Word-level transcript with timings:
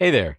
Hey 0.00 0.12
there. 0.12 0.38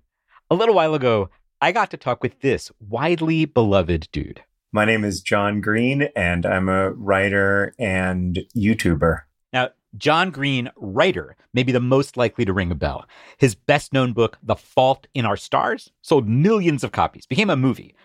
A 0.50 0.56
little 0.56 0.74
while 0.74 0.94
ago, 0.94 1.32
I 1.60 1.74
got 1.74 1.92
to 1.92 1.98
talk 1.98 2.24
with 2.24 2.40
this 2.40 2.72
widely 2.80 3.44
beloved 3.44 4.08
dude. 4.14 4.42
My 4.72 4.86
name 4.86 5.04
is 5.04 5.22
John 5.22 5.60
Green, 5.60 6.04
and 6.16 6.46
I'm 6.46 6.70
a 6.70 6.92
writer 6.92 7.76
and 7.78 8.40
YouTuber. 8.56 9.24
Now, 9.52 9.72
John 9.98 10.32
Green, 10.32 10.70
writer, 10.78 11.36
may 11.54 11.64
be 11.64 11.74
the 11.74 11.82
most 11.82 12.16
likely 12.16 12.46
to 12.46 12.54
ring 12.54 12.72
a 12.72 12.76
bell. 12.76 13.06
His 13.38 13.54
best 13.54 13.92
known 13.92 14.14
book, 14.14 14.38
The 14.42 14.56
Fault 14.56 15.08
in 15.14 15.26
Our 15.26 15.36
Stars, 15.36 15.92
sold 16.02 16.30
millions 16.30 16.86
of 16.86 16.94
copies, 16.94 17.26
became 17.26 17.50
a 17.50 17.58
movie. 17.58 17.96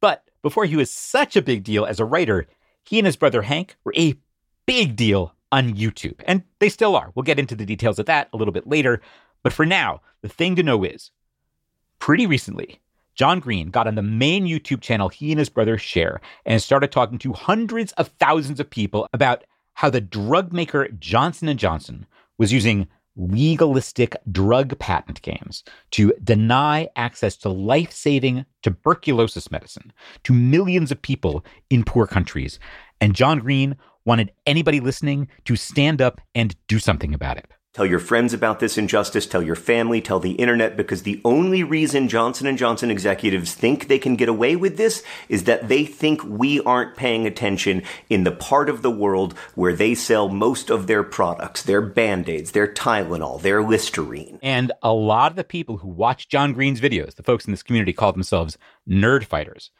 But 0.00 0.24
before 0.40 0.64
he 0.64 0.76
was 0.76 0.90
such 0.90 1.36
a 1.36 1.42
big 1.42 1.64
deal 1.64 1.84
as 1.84 2.00
a 2.00 2.06
writer, 2.06 2.46
he 2.86 2.98
and 2.98 3.04
his 3.04 3.16
brother 3.16 3.42
Hank 3.42 3.76
were 3.84 3.92
a 3.94 4.16
big 4.64 4.96
deal 4.96 5.34
on 5.52 5.74
YouTube, 5.74 6.20
and 6.24 6.44
they 6.60 6.70
still 6.70 6.96
are. 6.96 7.12
We'll 7.14 7.24
get 7.24 7.38
into 7.38 7.54
the 7.54 7.66
details 7.66 7.98
of 7.98 8.06
that 8.06 8.30
a 8.32 8.38
little 8.38 8.52
bit 8.52 8.66
later. 8.66 9.02
But 9.42 9.52
for 9.52 9.66
now, 9.66 10.00
the 10.22 10.28
thing 10.28 10.56
to 10.56 10.62
know 10.62 10.84
is 10.84 11.10
pretty 11.98 12.26
recently, 12.26 12.80
John 13.14 13.40
Green 13.40 13.70
got 13.70 13.86
on 13.86 13.96
the 13.96 14.02
main 14.02 14.46
YouTube 14.46 14.80
channel 14.80 15.08
he 15.08 15.32
and 15.32 15.38
his 15.38 15.48
brother 15.48 15.76
share 15.76 16.20
and 16.46 16.62
started 16.62 16.92
talking 16.92 17.18
to 17.18 17.32
hundreds 17.32 17.92
of 17.92 18.08
thousands 18.20 18.60
of 18.60 18.70
people 18.70 19.08
about 19.12 19.44
how 19.74 19.90
the 19.90 20.00
drug 20.00 20.52
maker 20.52 20.88
Johnson 20.98 21.56
& 21.56 21.58
Johnson 21.58 22.06
was 22.36 22.52
using 22.52 22.86
legalistic 23.16 24.16
drug 24.30 24.78
patent 24.78 25.20
games 25.22 25.64
to 25.90 26.12
deny 26.22 26.88
access 26.94 27.36
to 27.36 27.48
life-saving 27.48 28.46
tuberculosis 28.62 29.50
medicine 29.50 29.92
to 30.22 30.32
millions 30.32 30.92
of 30.92 31.02
people 31.02 31.44
in 31.70 31.82
poor 31.82 32.06
countries. 32.06 32.60
And 33.00 33.16
John 33.16 33.40
Green 33.40 33.76
wanted 34.04 34.30
anybody 34.46 34.78
listening 34.78 35.28
to 35.44 35.56
stand 35.56 36.00
up 36.00 36.20
and 36.36 36.54
do 36.68 36.78
something 36.78 37.12
about 37.12 37.36
it. 37.38 37.50
Tell 37.78 37.86
your 37.86 38.00
friends 38.00 38.34
about 38.34 38.58
this 38.58 38.76
injustice, 38.76 39.24
tell 39.24 39.40
your 39.40 39.54
family, 39.54 40.00
tell 40.00 40.18
the 40.18 40.32
internet 40.32 40.76
because 40.76 41.04
the 41.04 41.20
only 41.24 41.62
reason 41.62 42.08
Johnson 42.08 42.56
& 42.56 42.58
Johnson 42.58 42.90
executives 42.90 43.54
think 43.54 43.86
they 43.86 44.00
can 44.00 44.16
get 44.16 44.28
away 44.28 44.56
with 44.56 44.76
this 44.76 45.04
is 45.28 45.44
that 45.44 45.68
they 45.68 45.84
think 45.84 46.24
we 46.24 46.60
aren't 46.62 46.96
paying 46.96 47.24
attention 47.24 47.84
in 48.10 48.24
the 48.24 48.32
part 48.32 48.68
of 48.68 48.82
the 48.82 48.90
world 48.90 49.34
where 49.54 49.72
they 49.72 49.94
sell 49.94 50.28
most 50.28 50.70
of 50.70 50.88
their 50.88 51.04
products, 51.04 51.62
their 51.62 51.80
Band-Aids, 51.80 52.50
their 52.50 52.66
Tylenol, 52.66 53.40
their 53.42 53.62
Listerine. 53.62 54.40
And 54.42 54.72
a 54.82 54.92
lot 54.92 55.30
of 55.30 55.36
the 55.36 55.44
people 55.44 55.76
who 55.76 55.86
watch 55.86 56.28
John 56.28 56.54
Green's 56.54 56.80
videos, 56.80 57.14
the 57.14 57.22
folks 57.22 57.46
in 57.46 57.52
this 57.52 57.62
community 57.62 57.92
call 57.92 58.10
themselves 58.10 58.58
nerd 58.88 59.22
fighters, 59.24 59.70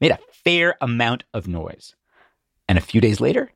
made 0.00 0.12
a 0.12 0.18
fair 0.32 0.78
amount 0.80 1.24
of 1.34 1.46
noise. 1.46 1.94
And 2.66 2.78
a 2.78 2.80
few 2.80 3.02
days 3.02 3.20
later, 3.20 3.52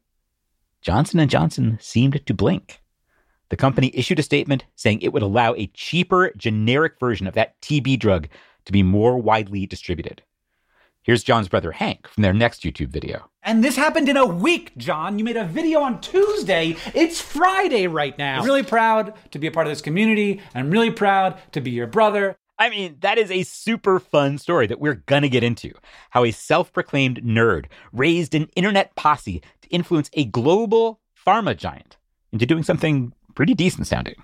Johnson 0.82 1.26
& 1.28 1.30
Johnson 1.30 1.78
seemed 1.80 2.26
to 2.26 2.34
blink. 2.34 2.82
The 3.50 3.56
company 3.56 3.90
issued 3.94 4.18
a 4.18 4.22
statement 4.22 4.64
saying 4.76 5.00
it 5.00 5.12
would 5.12 5.22
allow 5.22 5.54
a 5.54 5.70
cheaper 5.74 6.32
generic 6.36 6.94
version 7.00 7.26
of 7.26 7.34
that 7.34 7.60
TB 7.62 7.98
drug 7.98 8.28
to 8.66 8.72
be 8.72 8.82
more 8.82 9.16
widely 9.16 9.66
distributed. 9.66 10.22
Here's 11.02 11.22
John's 11.22 11.48
brother 11.48 11.72
Hank 11.72 12.06
from 12.06 12.22
their 12.22 12.34
next 12.34 12.62
YouTube 12.62 12.88
video. 12.88 13.30
And 13.42 13.64
this 13.64 13.76
happened 13.76 14.10
in 14.10 14.18
a 14.18 14.26
week, 14.26 14.76
John. 14.76 15.18
You 15.18 15.24
made 15.24 15.38
a 15.38 15.44
video 15.46 15.80
on 15.80 16.02
Tuesday. 16.02 16.76
It's 16.94 17.18
Friday 17.18 17.86
right 17.86 18.18
now. 18.18 18.40
I'm 18.40 18.44
really 18.44 18.62
proud 18.62 19.14
to 19.30 19.38
be 19.38 19.46
a 19.46 19.50
part 19.50 19.66
of 19.66 19.70
this 19.70 19.80
community. 19.80 20.42
I'm 20.54 20.70
really 20.70 20.90
proud 20.90 21.38
to 21.52 21.62
be 21.62 21.70
your 21.70 21.86
brother. 21.86 22.36
I 22.58 22.68
mean, 22.68 22.98
that 23.00 23.16
is 23.16 23.30
a 23.30 23.44
super 23.44 24.00
fun 24.00 24.36
story 24.36 24.66
that 24.66 24.80
we're 24.80 25.02
gonna 25.06 25.30
get 25.30 25.44
into. 25.44 25.72
How 26.10 26.24
a 26.24 26.30
self 26.30 26.70
proclaimed 26.74 27.22
nerd 27.24 27.66
raised 27.92 28.34
an 28.34 28.50
internet 28.54 28.94
posse 28.94 29.40
to 29.62 29.68
influence 29.70 30.10
a 30.12 30.26
global 30.26 31.00
pharma 31.26 31.56
giant 31.56 31.96
into 32.32 32.44
doing 32.44 32.62
something 32.64 33.14
pretty 33.38 33.54
decent 33.54 33.86
sounding. 33.86 34.16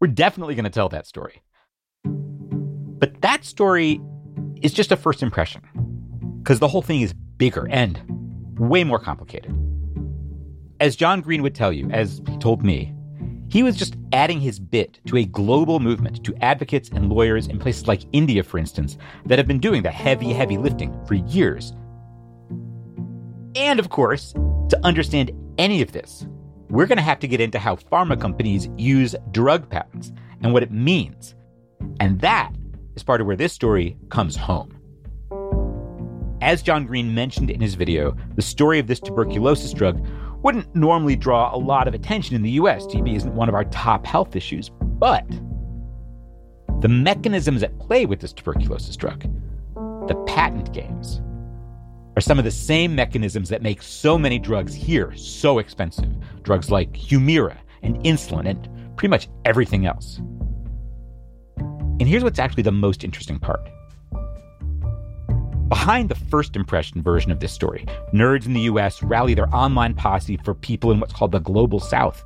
We're 0.00 0.08
definitely 0.08 0.54
gonna 0.54 0.68
tell 0.68 0.90
that 0.90 1.06
story. 1.06 1.40
But 2.04 3.22
that 3.22 3.42
story 3.42 4.02
is 4.60 4.74
just 4.74 4.92
a 4.92 4.98
first 4.98 5.22
impression, 5.22 5.62
because 6.42 6.58
the 6.58 6.68
whole 6.68 6.82
thing 6.82 7.00
is 7.00 7.14
bigger 7.14 7.66
and 7.70 7.98
way 8.58 8.84
more 8.84 8.98
complicated. 8.98 9.56
As 10.78 10.94
John 10.94 11.22
Green 11.22 11.42
would 11.42 11.54
tell 11.54 11.72
you, 11.72 11.88
as 11.90 12.20
he 12.28 12.36
told 12.36 12.62
me, 12.62 12.92
he 13.48 13.62
was 13.62 13.78
just 13.78 13.96
adding 14.12 14.42
his 14.42 14.60
bit 14.60 15.00
to 15.06 15.16
a 15.16 15.24
global 15.24 15.80
movement 15.80 16.22
to 16.24 16.36
advocates 16.44 16.90
and 16.90 17.08
lawyers 17.08 17.46
in 17.46 17.58
places 17.58 17.88
like 17.88 18.02
India, 18.12 18.42
for 18.42 18.58
instance, 18.58 18.98
that 19.24 19.38
have 19.38 19.48
been 19.48 19.58
doing 19.58 19.82
the 19.82 19.90
heavy, 19.90 20.34
heavy 20.34 20.58
lifting 20.58 20.92
for 21.06 21.14
years. 21.14 21.72
And 23.56 23.80
of 23.80 23.88
course, 23.88 24.34
to 24.34 24.78
understand 24.84 25.30
any 25.56 25.80
of 25.80 25.92
this, 25.92 26.26
we're 26.70 26.86
going 26.86 26.98
to 26.98 27.02
have 27.02 27.18
to 27.20 27.28
get 27.28 27.40
into 27.40 27.58
how 27.58 27.76
pharma 27.76 28.20
companies 28.20 28.68
use 28.76 29.14
drug 29.30 29.68
patents 29.68 30.12
and 30.42 30.52
what 30.52 30.62
it 30.62 30.70
means. 30.70 31.34
And 32.00 32.20
that 32.20 32.52
is 32.94 33.02
part 33.02 33.20
of 33.20 33.26
where 33.26 33.36
this 33.36 33.52
story 33.52 33.96
comes 34.10 34.36
home. 34.36 34.74
As 36.40 36.62
John 36.62 36.86
Green 36.86 37.14
mentioned 37.14 37.50
in 37.50 37.60
his 37.60 37.74
video, 37.74 38.16
the 38.36 38.42
story 38.42 38.78
of 38.78 38.86
this 38.86 39.00
tuberculosis 39.00 39.72
drug 39.72 40.06
wouldn't 40.42 40.72
normally 40.74 41.16
draw 41.16 41.54
a 41.54 41.58
lot 41.58 41.88
of 41.88 41.94
attention 41.94 42.36
in 42.36 42.42
the 42.42 42.50
US. 42.52 42.86
TB 42.86 43.16
isn't 43.16 43.34
one 43.34 43.48
of 43.48 43.54
our 43.54 43.64
top 43.64 44.06
health 44.06 44.36
issues, 44.36 44.70
but 44.80 45.26
the 46.80 46.88
mechanisms 46.88 47.62
at 47.62 47.76
play 47.80 48.06
with 48.06 48.20
this 48.20 48.32
tuberculosis 48.32 48.96
drug, 48.96 49.22
the 50.06 50.14
patent 50.26 50.72
games, 50.72 51.20
are 52.18 52.20
some 52.20 52.36
of 52.36 52.44
the 52.44 52.50
same 52.50 52.96
mechanisms 52.96 53.48
that 53.48 53.62
make 53.62 53.80
so 53.80 54.18
many 54.18 54.40
drugs 54.40 54.74
here 54.74 55.14
so 55.14 55.60
expensive. 55.60 56.12
Drugs 56.42 56.68
like 56.68 56.90
Humira 56.92 57.56
and 57.82 57.96
insulin 57.98 58.48
and 58.48 58.96
pretty 58.96 59.08
much 59.08 59.28
everything 59.44 59.86
else. 59.86 60.16
And 61.58 62.08
here's 62.08 62.24
what's 62.24 62.40
actually 62.40 62.64
the 62.64 62.72
most 62.72 63.04
interesting 63.04 63.38
part. 63.38 63.60
Behind 65.68 66.08
the 66.08 66.16
first 66.16 66.56
impression 66.56 67.04
version 67.04 67.30
of 67.30 67.38
this 67.38 67.52
story, 67.52 67.86
nerds 68.12 68.46
in 68.46 68.52
the 68.52 68.62
US 68.62 69.00
rally 69.00 69.34
their 69.34 69.54
online 69.54 69.94
posse 69.94 70.38
for 70.38 70.54
people 70.54 70.90
in 70.90 70.98
what's 70.98 71.12
called 71.12 71.30
the 71.30 71.38
Global 71.38 71.78
South. 71.78 72.24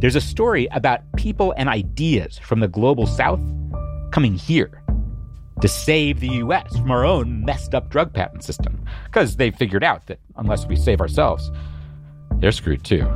There's 0.00 0.16
a 0.16 0.20
story 0.20 0.66
about 0.72 1.00
people 1.16 1.54
and 1.56 1.68
ideas 1.68 2.38
from 2.38 2.58
the 2.58 2.66
Global 2.66 3.06
South 3.06 3.38
coming 4.10 4.34
here 4.34 4.83
to 5.60 5.68
save 5.68 6.20
the 6.20 6.28
US 6.28 6.76
from 6.76 6.90
our 6.90 7.04
own 7.04 7.44
messed 7.44 7.74
up 7.74 7.88
drug 7.90 8.12
patent 8.12 8.44
system. 8.44 8.84
Because 9.04 9.36
they 9.36 9.50
figured 9.50 9.84
out 9.84 10.06
that 10.06 10.18
unless 10.36 10.66
we 10.66 10.76
save 10.76 11.00
ourselves, 11.00 11.50
they're 12.38 12.52
screwed 12.52 12.84
too. 12.84 13.06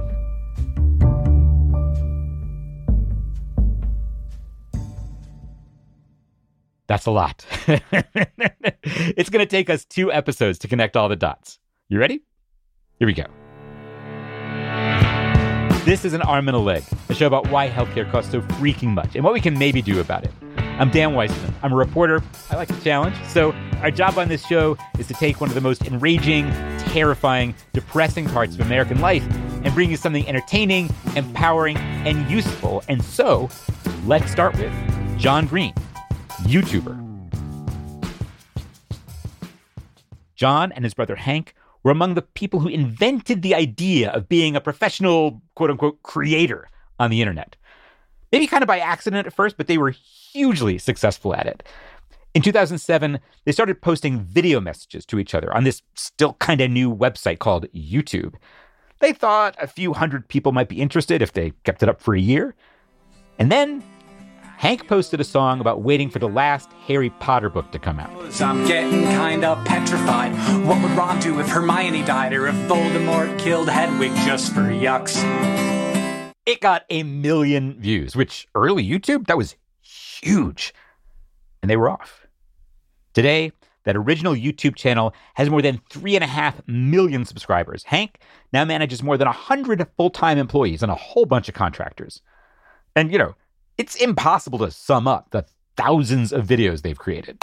That's 6.87 7.04
a 7.04 7.10
lot. 7.10 7.44
it's 7.66 9.28
going 9.28 9.44
to 9.44 9.47
take 9.47 9.69
us 9.69 9.84
two 9.84 10.10
episodes 10.10 10.59
to 10.60 10.69
connect 10.69 10.97
all 10.97 11.10
the 11.10 11.16
dots. 11.16 11.59
You 11.91 11.99
ready? 11.99 12.22
Here 12.99 13.06
we 13.06 13.12
go. 13.12 13.26
This 15.84 16.05
is 16.05 16.15
an 16.15 16.22
arm 16.22 16.49
and 16.49 16.56
a 16.56 16.60
leg, 16.60 16.84
a 17.09 17.15
show 17.15 17.26
about 17.26 17.50
why 17.50 17.69
healthcare 17.69 18.10
costs 18.10 18.32
so 18.32 18.41
freaking 18.41 18.88
much 18.88 19.15
and 19.15 19.25
what 19.25 19.34
we 19.34 19.41
can 19.41 19.59
maybe 19.59 19.82
do 19.82 20.00
about 20.00 20.25
it. 20.25 20.32
I'm 20.78 20.90
Dan 20.90 21.12
Weissman. 21.12 21.52
I'm 21.64 21.72
a 21.72 21.76
reporter. 21.76 22.22
I 22.50 22.54
like 22.54 22.70
a 22.70 22.80
challenge. 22.82 23.16
So, 23.26 23.52
our 23.82 23.90
job 23.90 24.16
on 24.16 24.28
this 24.28 24.46
show 24.46 24.78
is 24.96 25.08
to 25.08 25.14
take 25.14 25.40
one 25.40 25.50
of 25.50 25.56
the 25.56 25.60
most 25.60 25.84
enraging, 25.84 26.48
terrifying, 26.78 27.56
depressing 27.72 28.28
parts 28.28 28.54
of 28.54 28.60
American 28.60 29.00
life 29.00 29.24
and 29.64 29.74
bring 29.74 29.90
you 29.90 29.96
something 29.96 30.24
entertaining, 30.28 30.88
empowering, 31.16 31.76
and 31.78 32.30
useful. 32.30 32.84
And 32.88 33.02
so, 33.02 33.48
let's 34.06 34.30
start 34.30 34.56
with 34.56 34.72
John 35.18 35.48
Green, 35.48 35.74
YouTuber. 36.42 36.96
John 40.36 40.70
and 40.70 40.84
his 40.84 40.94
brother 40.94 41.16
Hank 41.16 41.56
were 41.82 41.90
among 41.90 42.14
the 42.14 42.22
people 42.22 42.60
who 42.60 42.68
invented 42.68 43.42
the 43.42 43.56
idea 43.56 44.12
of 44.12 44.28
being 44.28 44.54
a 44.54 44.60
professional, 44.60 45.42
quote 45.56 45.70
unquote, 45.70 46.04
creator 46.04 46.70
on 47.00 47.10
the 47.10 47.20
internet. 47.20 47.56
Maybe 48.30 48.46
kind 48.46 48.62
of 48.62 48.68
by 48.68 48.78
accident 48.78 49.26
at 49.26 49.32
first, 49.32 49.56
but 49.56 49.66
they 49.66 49.78
were 49.78 49.96
hugely 50.32 50.78
successful 50.78 51.34
at 51.34 51.46
it. 51.46 51.62
In 52.34 52.42
2007, 52.42 53.19
they 53.44 53.52
started 53.52 53.80
posting 53.80 54.20
video 54.20 54.60
messages 54.60 55.04
to 55.06 55.19
each 55.19 55.34
other 55.34 55.52
on 55.54 55.64
this 55.64 55.82
still 55.94 56.34
kind 56.34 56.60
of 56.60 56.70
new 56.70 56.94
website 56.94 57.38
called 57.38 57.66
YouTube. 57.72 58.34
They 59.00 59.12
thought 59.12 59.56
a 59.60 59.66
few 59.66 59.92
hundred 59.92 60.28
people 60.28 60.52
might 60.52 60.69
be 60.69 60.80
interested 60.80 61.22
if 61.22 61.32
they 61.32 61.52
kept 61.64 61.82
it 61.82 61.88
up 61.88 62.00
for 62.00 62.14
a 62.14 62.20
year. 62.20 62.54
And 63.38 63.50
then 63.50 63.82
Hank 64.58 64.88
posted 64.88 65.20
a 65.20 65.25
song 65.25 65.60
about 65.60 65.82
waiting 65.82 66.10
for 66.10 66.19
the 66.19 66.28
last 66.28 66.69
Harry 66.86 67.10
Potter 67.10 67.48
book 67.48 67.70
to 67.70 67.78
come 67.78 68.00
out. 68.00 68.10
I'm 68.40 68.66
getting 68.66 69.04
kinda 69.04 69.60
petrified. 69.64 70.32
What 70.66 70.82
would 70.82 70.90
Ron 70.92 71.20
do 71.20 71.38
if 71.38 71.48
Hermione 71.48 72.02
died 72.04 72.32
or 72.32 72.48
if 72.48 72.54
Voldemort 72.66 73.38
killed 73.38 73.69
Hedwig 73.69 74.12
just 74.26 74.52
for 74.52 74.62
yucks? 74.62 75.16
It 76.44 76.60
got 76.60 76.84
a 76.90 77.04
million 77.04 77.81
views, 77.81 78.16
which 78.16 78.48
early 78.54 78.84
YouTube, 78.84 79.28
that 79.28 79.36
was 79.36 79.54
huge. 80.23 80.75
And 81.62 81.70
they 81.70 81.76
were 81.76 81.91
off. 81.91 82.26
Today, 83.15 83.53
that 83.85 83.97
original 83.97 84.35
YouTube 84.35 84.76
channel 84.76 85.15
has 85.35 85.49
more 85.49 85.62
than 85.62 85.81
three 85.91 86.15
and 86.15 86.23
a 86.23 86.26
half 86.26 86.61
million 86.67 87.25
subscribers. 87.25 87.85
Hank 87.85 88.19
now 88.53 88.65
manages 88.65 89.03
more 89.03 89.17
than 89.17 89.26
100 89.26 89.87
full 89.97 90.11
time 90.11 90.38
employees 90.38 90.82
and 90.82 90.93
a 90.93 90.94
whole 90.94 91.25
bunch 91.25 91.49
of 91.49 91.55
contractors. 91.55 92.20
And, 92.94 93.11
you 93.11 93.19
know, 93.19 93.35
It's 93.79 93.94
impossible 93.94 94.59
to 94.59 94.73
sum 94.73 95.06
up 95.06 95.31
the 95.31 95.47
thousands 95.76 96.32
of 96.32 96.44
videos 96.44 96.82
they've 96.82 96.99
created. 96.99 97.38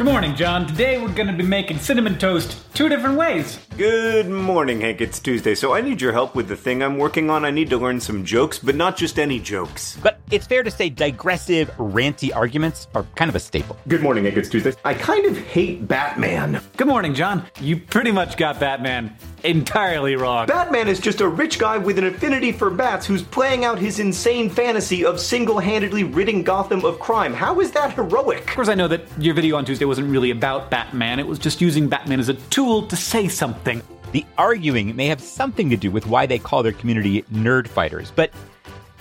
Good 0.00 0.06
morning, 0.06 0.34
John. 0.34 0.66
Today 0.66 0.96
we're 0.96 1.12
going 1.12 1.26
to 1.26 1.34
be 1.34 1.42
making 1.42 1.78
cinnamon 1.78 2.16
toast 2.16 2.56
two 2.72 2.88
different 2.88 3.18
ways. 3.18 3.58
Good 3.76 4.30
morning, 4.30 4.80
Hank. 4.80 5.02
It's 5.02 5.20
Tuesday, 5.20 5.54
so 5.54 5.74
I 5.74 5.82
need 5.82 6.00
your 6.00 6.12
help 6.12 6.34
with 6.34 6.48
the 6.48 6.56
thing 6.56 6.82
I'm 6.82 6.96
working 6.96 7.28
on. 7.28 7.44
I 7.44 7.50
need 7.50 7.68
to 7.68 7.76
learn 7.76 8.00
some 8.00 8.24
jokes, 8.24 8.58
but 8.58 8.74
not 8.74 8.96
just 8.96 9.18
any 9.18 9.38
jokes. 9.38 9.98
But 10.02 10.18
it's 10.30 10.46
fair 10.46 10.62
to 10.62 10.70
say 10.70 10.88
digressive, 10.88 11.68
ranty 11.76 12.34
arguments 12.34 12.88
are 12.94 13.02
kind 13.14 13.28
of 13.28 13.34
a 13.34 13.40
staple. 13.40 13.76
Good 13.88 14.02
morning, 14.02 14.24
Hank. 14.24 14.38
It's 14.38 14.48
Tuesday. 14.48 14.72
I 14.86 14.94
kind 14.94 15.26
of 15.26 15.36
hate 15.36 15.86
Batman. 15.86 16.62
Good 16.78 16.86
morning, 16.86 17.12
John. 17.12 17.44
You 17.60 17.76
pretty 17.76 18.10
much 18.10 18.38
got 18.38 18.58
Batman 18.58 19.14
entirely 19.44 20.16
wrong. 20.16 20.46
Batman 20.46 20.88
is 20.88 21.00
just 21.00 21.20
a 21.20 21.28
rich 21.28 21.58
guy 21.58 21.76
with 21.78 21.98
an 21.98 22.04
affinity 22.04 22.52
for 22.52 22.70
bats 22.70 23.06
who's 23.06 23.22
playing 23.22 23.64
out 23.64 23.78
his 23.78 23.98
insane 23.98 24.48
fantasy 24.48 25.04
of 25.04 25.20
single 25.20 25.58
handedly 25.58 26.04
ridding 26.04 26.42
Gotham 26.42 26.84
of 26.84 26.98
crime. 26.98 27.34
How 27.34 27.60
is 27.60 27.72
that 27.72 27.94
heroic? 27.94 28.48
Of 28.48 28.54
course, 28.54 28.68
I 28.68 28.74
know 28.74 28.88
that 28.88 29.02
your 29.18 29.34
video 29.34 29.56
on 29.56 29.64
Tuesday 29.64 29.84
wasn't 29.90 30.08
really 30.08 30.30
about 30.30 30.70
Batman, 30.70 31.18
it 31.18 31.26
was 31.26 31.40
just 31.40 31.60
using 31.60 31.88
Batman 31.88 32.20
as 32.20 32.28
a 32.28 32.34
tool 32.34 32.86
to 32.86 32.94
say 32.94 33.26
something. 33.26 33.82
The 34.12 34.24
arguing 34.38 34.94
may 34.94 35.06
have 35.06 35.20
something 35.20 35.68
to 35.68 35.76
do 35.76 35.90
with 35.90 36.06
why 36.06 36.26
they 36.26 36.38
call 36.38 36.62
their 36.62 36.70
community 36.70 37.22
nerd 37.22 37.66
fighters, 37.66 38.12
but 38.14 38.30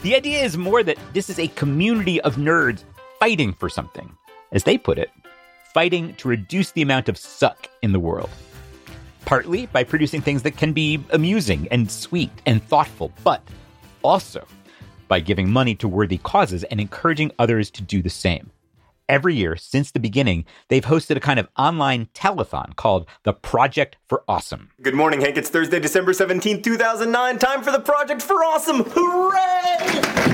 the 0.01 0.15
idea 0.15 0.43
is 0.43 0.57
more 0.57 0.81
that 0.81 0.97
this 1.13 1.29
is 1.29 1.37
a 1.37 1.47
community 1.49 2.19
of 2.21 2.37
nerds 2.37 2.85
fighting 3.19 3.53
for 3.53 3.69
something. 3.69 4.17
As 4.51 4.63
they 4.63 4.79
put 4.79 4.97
it, 4.97 5.11
fighting 5.75 6.15
to 6.15 6.27
reduce 6.27 6.71
the 6.71 6.81
amount 6.81 7.07
of 7.07 7.19
suck 7.19 7.69
in 7.83 7.91
the 7.91 7.99
world. 7.99 8.31
Partly 9.25 9.67
by 9.67 9.83
producing 9.83 10.21
things 10.21 10.41
that 10.41 10.57
can 10.57 10.73
be 10.73 10.99
amusing 11.11 11.67
and 11.69 11.91
sweet 11.91 12.31
and 12.47 12.63
thoughtful, 12.63 13.13
but 13.23 13.43
also 14.01 14.43
by 15.07 15.19
giving 15.19 15.51
money 15.51 15.75
to 15.75 15.87
worthy 15.87 16.17
causes 16.17 16.63
and 16.63 16.81
encouraging 16.81 17.31
others 17.37 17.69
to 17.69 17.83
do 17.83 18.01
the 18.01 18.09
same. 18.09 18.49
Every 19.09 19.33
year 19.33 19.55
since 19.55 19.89
the 19.89 19.99
beginning, 19.99 20.45
they've 20.67 20.85
hosted 20.85 21.17
a 21.17 21.19
kind 21.19 21.39
of 21.39 21.49
online 21.57 22.09
telethon 22.13 22.75
called 22.75 23.09
the 23.23 23.33
Project 23.33 23.97
for 24.07 24.23
Awesome. 24.27 24.69
Good 24.83 24.93
morning, 24.93 25.19
Hank. 25.19 25.35
It's 25.35 25.49
Thursday, 25.49 25.79
December 25.79 26.11
17th, 26.11 26.63
2009. 26.63 27.39
Time 27.39 27.63
for 27.63 27.71
the 27.71 27.79
Project 27.79 28.21
for 28.21 28.45
Awesome. 28.45 28.83
Hooray! 28.85 29.77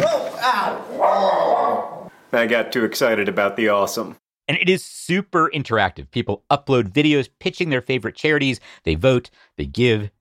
Oh, 0.03 0.39
ow. 0.43 2.11
I 2.33 2.47
got 2.47 2.73
too 2.73 2.83
excited 2.83 3.29
about 3.29 3.55
the 3.55 3.69
awesome. 3.69 4.17
And 4.49 4.57
it 4.57 4.67
is 4.67 4.83
super 4.83 5.49
interactive. 5.53 6.11
People 6.11 6.43
upload 6.51 6.91
videos 6.91 7.29
pitching 7.39 7.69
their 7.69 7.81
favorite 7.81 8.17
charities, 8.17 8.59
they 8.83 8.95
vote, 8.95 9.29
they 9.55 9.67
give. 9.67 10.11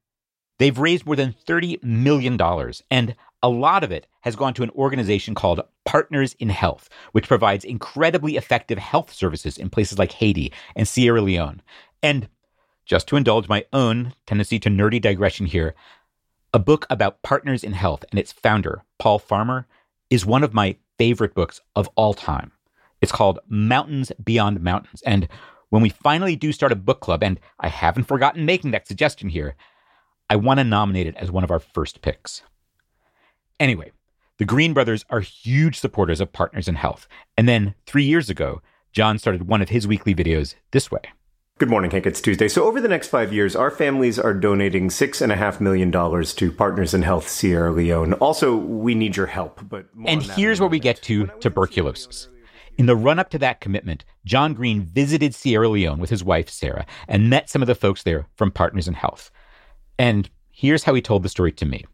They've 0.61 0.79
raised 0.79 1.07
more 1.07 1.17
than 1.17 1.35
$30 1.49 1.83
million, 1.83 2.41
and 2.89 3.17
a 3.45 3.49
lot 3.49 3.85
of 3.85 3.93
it 3.93 4.07
has 4.23 4.37
gone 4.37 4.55
to 4.55 4.63
an 4.63 4.71
organization 4.71 5.35
called 5.35 5.61
Partners 5.85 6.35
in 6.39 6.49
Health, 6.49 6.89
which 7.13 7.29
provides 7.29 7.63
incredibly 7.63 8.39
effective 8.39 8.79
health 8.79 9.13
services 9.13 9.59
in 9.59 9.69
places 9.69 9.99
like 9.99 10.13
Haiti 10.13 10.51
and 10.75 10.89
Sierra 10.89 11.21
Leone. 11.21 11.61
And 12.03 12.31
just 12.87 13.07
to 13.09 13.17
indulge 13.17 13.47
my 13.47 13.67
own 13.71 14.15
tendency 14.27 14.59
to 14.61 14.71
nerdy 14.71 14.99
digression 14.99 15.45
here, 15.45 15.75
a 16.55 16.59
book 16.59 16.87
about 16.89 17.21
Partners 17.23 17.63
in 17.63 17.75
Health 17.75 18.03
and 18.11 18.19
its 18.19 18.33
founder, 18.33 18.83
Paul 18.99 19.19
Farmer, 19.19 19.67
is 20.09 20.25
one 20.25 20.43
of 20.43 20.55
my 20.55 20.77
favorite 20.97 21.35
books 21.35 21.61
of 21.77 21.87
all 21.97 22.15
time. 22.15 22.51
It's 23.03 23.13
called 23.13 23.41
Mountains 23.47 24.11
Beyond 24.25 24.63
Mountains. 24.63 25.03
And 25.05 25.29
when 25.69 25.83
we 25.83 25.91
finally 25.91 26.35
do 26.35 26.51
start 26.51 26.73
a 26.73 26.77
book 26.77 27.01
club, 27.01 27.23
and 27.23 27.39
I 27.61 27.69
haven't 27.69 28.05
forgotten 28.05 28.47
making 28.47 28.71
that 28.71 28.89
suggestion 28.89 29.29
here, 29.29 29.55
I 30.31 30.37
want 30.37 30.61
to 30.61 30.65
nominate 30.65 31.07
it 31.07 31.17
as 31.17 31.31
one 31.31 31.45
of 31.45 31.51
our 31.51 31.61
first 31.61 32.01
picks. 32.01 32.41
Anyway, 33.61 33.93
the 34.39 34.45
Green 34.45 34.73
brothers 34.73 35.05
are 35.11 35.21
huge 35.21 35.79
supporters 35.79 36.21
of 36.21 36.33
Partners 36.33 36.67
in 36.67 36.75
Health. 36.75 37.07
And 37.37 37.49
then 37.49 37.75
three 37.87 38.05
years 38.05 38.29
ago, 38.29 38.63
John 38.93 39.19
started 39.19 39.49
one 39.49 39.63
of 39.63 39.69
his 39.69 39.87
weekly 39.87 40.15
videos 40.15 40.55
this 40.73 40.91
way. 40.91 41.03
Good 41.59 41.71
morning, 41.71 41.93
Hank. 41.93 42.05
It's 42.05 42.21
Tuesday. 42.21 42.49
So, 42.49 42.65
over 42.65 42.81
the 42.81 42.89
next 42.89 43.09
five 43.09 43.33
years, 43.33 43.55
our 43.55 43.71
families 43.71 44.19
are 44.19 44.35
donating 44.35 44.89
$6.5 44.89 45.61
million 45.61 45.93
to 45.93 46.53
Partners 46.53 46.95
in 46.95 47.03
Health 47.03 47.29
Sierra 47.29 47.71
Leone. 47.71 48.15
Also, 48.15 48.57
we 48.57 48.97
need 48.97 49.17
your 49.17 49.27
help. 49.27 49.61
But 49.69 49.87
And 50.05 50.21
here's 50.21 50.59
where 50.59 50.69
we 50.69 50.81
get 50.81 51.01
to 51.03 51.29
tuberculosis. 51.39 52.29
In 52.77 52.87
the 52.87 52.97
run 52.97 53.21
up 53.21 53.31
to 53.31 53.39
that 53.39 53.61
commitment, 53.61 54.05
John 54.25 54.55
Green 54.55 54.83
visited 54.83 55.33
Sierra 55.33 55.69
Leone 55.69 56.01
with 56.01 56.11
his 56.11 56.25
wife, 56.25 56.51
Sarah, 56.51 56.87
and 57.07 57.31
met 57.31 57.49
some 57.49 57.63
of 57.63 57.69
the 57.69 57.77
folks 57.77 58.03
there 58.03 58.27
from 58.35 58.51
Partners 58.51 58.89
in 58.89 58.95
Health. 58.95 59.31
And 59.97 60.29
here's 60.51 60.83
how 60.83 60.95
he 60.95 61.01
told 61.01 61.23
the 61.23 61.29
story 61.29 61.53
to 61.53 61.67
me. 61.67 61.85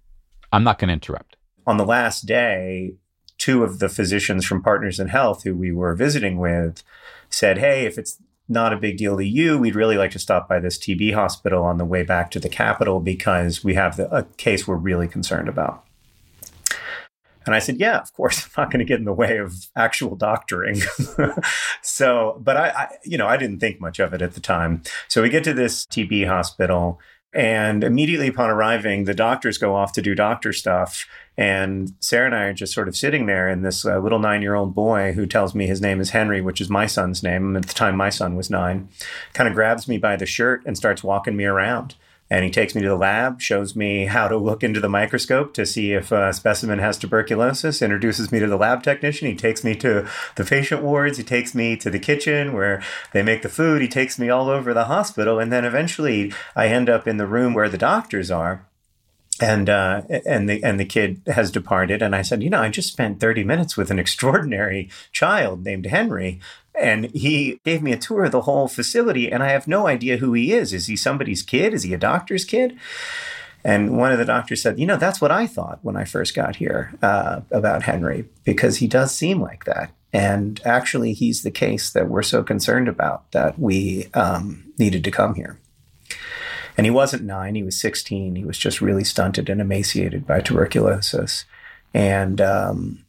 I'm 0.53 0.65
not 0.65 0.79
going 0.79 0.89
to 0.89 0.95
interrupt. 0.95 1.37
On 1.67 1.77
the 1.77 1.85
last 1.85 2.27
day, 2.27 2.95
two 3.39 3.65
of 3.65 3.79
the 3.79 3.89
physicians 3.89 4.45
from 4.45 4.63
Partners 4.63 5.01
in 5.01 5.09
Health 5.09 5.45
who 5.45 5.55
we 5.55 5.73
were 5.73 5.95
visiting 5.95 6.39
with 6.39 6.83
said, 7.31 7.59
Hey, 7.59 7.87
if 7.87 7.99
it's 7.99 8.19
not 8.49 8.73
a 8.73 8.77
big 8.77 8.97
deal 8.97 9.17
to 9.17 9.25
you, 9.25 9.57
we'd 9.57 9.77
really 9.77 9.97
like 9.97 10.11
to 10.11 10.19
stop 10.19 10.49
by 10.49 10.59
this 10.59 10.77
TB 10.77 11.15
hospital 11.15 11.63
on 11.63 11.79
the 11.79 11.85
way 11.85 12.03
back 12.03 12.31
to 12.33 12.41
the 12.41 12.49
capital 12.49 13.01
because 13.01 13.63
we 13.63 13.75
have 13.75 13.97
the, 13.97 14.13
a 14.15 14.25
case 14.37 14.67
we're 14.67 14.77
really 14.77 15.07
concerned 15.07 15.49
about. 15.49 15.85
And 17.47 17.55
I 17.55 17.59
said, 17.59 17.79
yeah, 17.79 17.99
of 17.99 18.13
course, 18.13 18.45
I'm 18.45 18.65
not 18.65 18.71
going 18.71 18.81
to 18.81 18.85
get 18.85 18.99
in 18.99 19.05
the 19.05 19.13
way 19.13 19.39
of 19.39 19.71
actual 19.75 20.17
doctoring. 20.17 20.81
so, 21.83 22.41
but 22.41 22.57
I, 22.57 22.69
I, 22.69 22.89
you 23.05 23.17
know, 23.17 23.27
I 23.27 23.37
didn't 23.37 23.61
think 23.61 23.81
much 23.81 23.99
of 23.99 24.13
it 24.13 24.21
at 24.21 24.35
the 24.35 24.41
time. 24.41 24.83
So 25.09 25.23
we 25.23 25.31
get 25.31 25.45
to 25.45 25.55
this 25.55 25.87
TB 25.87 26.27
hospital 26.27 27.01
and 27.33 27.85
immediately 27.85 28.29
upon 28.29 28.51
arriving, 28.51 29.05
the 29.05 29.15
doctors 29.15 29.59
go 29.59 29.75
off 29.75 29.93
to 29.93 30.03
do 30.03 30.15
doctor 30.15 30.53
stuff. 30.53 31.07
And 31.37 31.95
Sarah 32.01 32.27
and 32.27 32.35
I 32.35 32.45
are 32.45 32.53
just 32.53 32.75
sort 32.75 32.89
of 32.89 32.97
sitting 32.97 33.27
there, 33.27 33.49
and 33.49 33.65
this 33.65 33.87
uh, 33.87 33.99
little 33.99 34.19
nine 34.19 34.43
year 34.43 34.55
old 34.55 34.75
boy 34.75 35.13
who 35.13 35.27
tells 35.27 35.55
me 35.55 35.67
his 35.67 35.81
name 35.81 36.01
is 36.01 36.11
Henry, 36.11 36.41
which 36.41 36.61
is 36.61 36.69
my 36.69 36.87
son's 36.87 37.23
name. 37.23 37.57
At 37.57 37.67
the 37.67 37.75
time, 37.75 37.97
my 37.97 38.11
son 38.11 38.37
was 38.37 38.51
nine, 38.51 38.89
kind 39.33 39.49
of 39.49 39.55
grabs 39.55 39.89
me 39.89 39.97
by 39.97 40.17
the 40.17 40.27
shirt 40.27 40.63
and 40.67 40.77
starts 40.77 41.05
walking 41.05 41.37
me 41.37 41.45
around. 41.45 41.95
And 42.31 42.45
he 42.45 42.51
takes 42.51 42.77
me 42.77 42.83
to 42.83 42.89
the 42.89 42.97
lab, 42.97 43.41
shows 43.41 43.75
me 43.75 44.07
how 44.07 44.29
to 44.29 44.37
look 44.37 44.63
into 44.63 44.79
the 44.79 44.89
microscope 44.89 45.53
to 45.55 45.67
see 45.67 45.93
if 45.93 46.13
a 46.13 46.33
specimen 46.33 46.79
has 46.79 46.97
tuberculosis, 46.97 47.83
introduces 47.83 48.31
me 48.31 48.39
to 48.39 48.47
the 48.47 48.57
lab 48.57 48.85
technician. 48.85 49.27
He 49.27 49.35
takes 49.35 49.65
me 49.65 49.75
to 49.77 50.09
the 50.37 50.45
patient 50.45 50.83
wards. 50.83 51.19
He 51.19 51.25
takes 51.25 51.55
me 51.55 51.77
to 51.79 51.91
the 51.91 51.99
kitchen 51.99 52.53
where 52.53 52.81
they 53.13 53.23
make 53.25 53.43
the 53.43 53.49
food. 53.49 53.83
He 53.83 53.89
takes 53.89 54.17
me 54.19 54.31
all 54.31 54.49
over 54.49 54.73
the 54.73 54.85
hospital. 54.85 55.41
And 55.41 55.53
then 55.53 55.65
eventually 55.65 56.33
I 56.55 56.69
end 56.69 56.89
up 56.89 57.09
in 57.09 57.17
the 57.17 57.27
room 57.27 57.53
where 57.53 57.69
the 57.69 57.79
doctors 57.79 58.31
are 58.31 58.65
and 59.41 59.69
uh, 59.69 60.03
and 60.27 60.49
the 60.49 60.63
and 60.63 60.79
the 60.79 60.85
kid 60.85 61.23
has 61.27 61.51
departed. 61.51 62.03
And 62.03 62.15
I 62.15 62.23
said, 62.23 62.43
you 62.43 62.51
know, 62.51 62.61
I 62.61 62.69
just 62.69 62.93
spent 62.93 63.21
thirty 63.21 63.45
minutes 63.45 63.77
with 63.77 63.91
an 63.91 63.99
extraordinary 63.99 64.91
child 65.13 65.65
named 65.65 65.87
Henry, 65.87 66.41
and 66.75 67.07
he 67.07 67.59
gave 67.65 67.83
me 67.83 67.93
a 67.93 67.99
tour 67.99 68.25
of 68.25 68.33
the 68.33 68.43
whole 68.43 68.69
facility, 68.69 69.33
and 69.33 69.43
I 69.43 69.49
have 69.49 69.67
no 69.67 69.87
idea 69.87 70.19
who 70.19 70.33
he 70.35 70.53
is. 70.53 70.73
Is 70.73 70.87
he 70.87 70.97
somebody's 70.97 71.43
kid? 71.43 71.75
Is 71.75 71.83
he 71.83 71.95
a 71.95 71.99
doctor's 71.99 72.45
kid? 72.45 72.79
And 73.63 73.99
one 73.99 74.11
of 74.11 74.19
the 74.19 74.25
doctors 74.25 74.63
said, 74.63 74.79
you 74.79 74.87
know, 74.87 74.97
that's 74.97 75.21
what 75.21 75.31
I 75.31 75.47
thought 75.47 75.81
when 75.83 75.95
I 75.95 76.05
first 76.05 76.35
got 76.35 76.57
here 76.57 76.95
uh, 77.03 77.43
about 77.51 77.83
Henry, 77.83 78.25
because 78.45 78.79
he 78.79 78.87
does 78.87 79.15
seem 79.15 79.41
like 79.41 79.65
that. 79.65 79.91
And 80.15 80.61
actually, 80.65 81.13
he's 81.13 81.43
the 81.43 81.51
case 81.51 81.91
that 81.91 82.09
we're 82.09 82.23
so 82.23 82.43
concerned 82.43 82.89
about 82.89 83.31
that 83.33 83.59
we 83.59 84.09
um, 84.15 84.73
needed 84.79 85.05
to 85.05 85.11
come 85.11 85.35
here. 85.35 85.59
And 86.81 86.87
he 86.87 86.91
wasn't 86.91 87.25
nine, 87.25 87.57
he 87.57 87.63
was 87.63 87.79
16. 87.79 88.37
He 88.37 88.45
was 88.47 88.57
just 88.57 88.81
really 88.81 89.05
stunted 89.05 89.51
and 89.51 89.61
emaciated 89.61 90.27
by 90.27 90.41
tuberculosis. 90.41 91.45
And 91.93 92.41
um, 92.41 93.05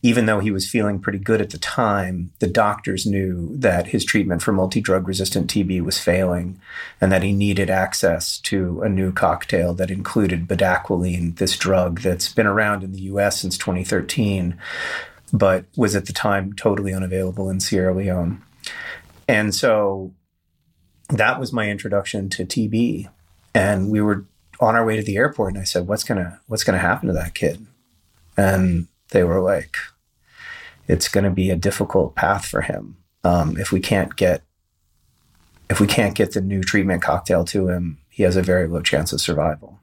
even 0.00 0.26
though 0.26 0.38
he 0.38 0.52
was 0.52 0.70
feeling 0.70 1.00
pretty 1.00 1.18
good 1.18 1.40
at 1.40 1.50
the 1.50 1.58
time, 1.58 2.30
the 2.38 2.46
doctors 2.46 3.04
knew 3.04 3.50
that 3.56 3.88
his 3.88 4.04
treatment 4.04 4.42
for 4.42 4.52
multi 4.52 4.80
drug 4.80 5.08
resistant 5.08 5.52
TB 5.52 5.80
was 5.80 5.98
failing 5.98 6.60
and 7.00 7.10
that 7.10 7.24
he 7.24 7.32
needed 7.32 7.68
access 7.68 8.38
to 8.42 8.80
a 8.82 8.88
new 8.88 9.10
cocktail 9.10 9.74
that 9.74 9.90
included 9.90 10.46
bedaquiline, 10.46 11.36
this 11.38 11.58
drug 11.58 12.02
that's 12.02 12.32
been 12.32 12.46
around 12.46 12.84
in 12.84 12.92
the 12.92 13.00
US 13.10 13.40
since 13.40 13.58
2013, 13.58 14.56
but 15.32 15.64
was 15.76 15.96
at 15.96 16.06
the 16.06 16.12
time 16.12 16.52
totally 16.52 16.94
unavailable 16.94 17.50
in 17.50 17.58
Sierra 17.58 17.92
Leone. 17.92 18.40
And 19.26 19.52
so 19.52 20.14
that 21.08 21.40
was 21.40 21.52
my 21.52 21.68
introduction 21.68 22.28
to 22.30 22.46
TB 22.46 23.08
and 23.56 23.90
we 23.90 24.02
were 24.02 24.26
on 24.60 24.76
our 24.76 24.84
way 24.84 24.96
to 24.96 25.02
the 25.02 25.16
airport 25.16 25.54
and 25.54 25.60
I 25.60 25.64
said, 25.64 25.86
what's 25.86 26.04
to, 26.20 26.38
what's 26.46 26.62
to 26.76 26.82
happen 26.82 27.08
to 27.08 27.14
that 27.14 27.34
kid? 27.34 27.66
And 28.36 28.86
they 29.12 29.24
were 29.24 29.40
like, 29.40 29.76
it's 30.88 31.08
to 31.24 31.30
be 31.30 31.48
a 31.48 31.56
difficult 31.56 32.14
path 32.14 32.44
for 32.44 32.60
him. 32.60 32.98
Um, 33.24 33.56
if 33.56 33.72
we 33.72 33.80
can't 33.80 34.14
get, 34.14 34.42
if 35.70 35.80
we 35.80 35.86
can't 35.86 36.14
get 36.14 36.32
the 36.32 36.42
new 36.42 36.62
treatment 36.62 37.00
cocktail 37.00 37.46
to 37.46 37.68
him, 37.68 37.98
he 38.10 38.24
has 38.24 38.36
a 38.36 38.42
very 38.42 38.68
low 38.68 38.82
chance 38.82 39.10
of 39.12 39.22
survival. 39.22 39.80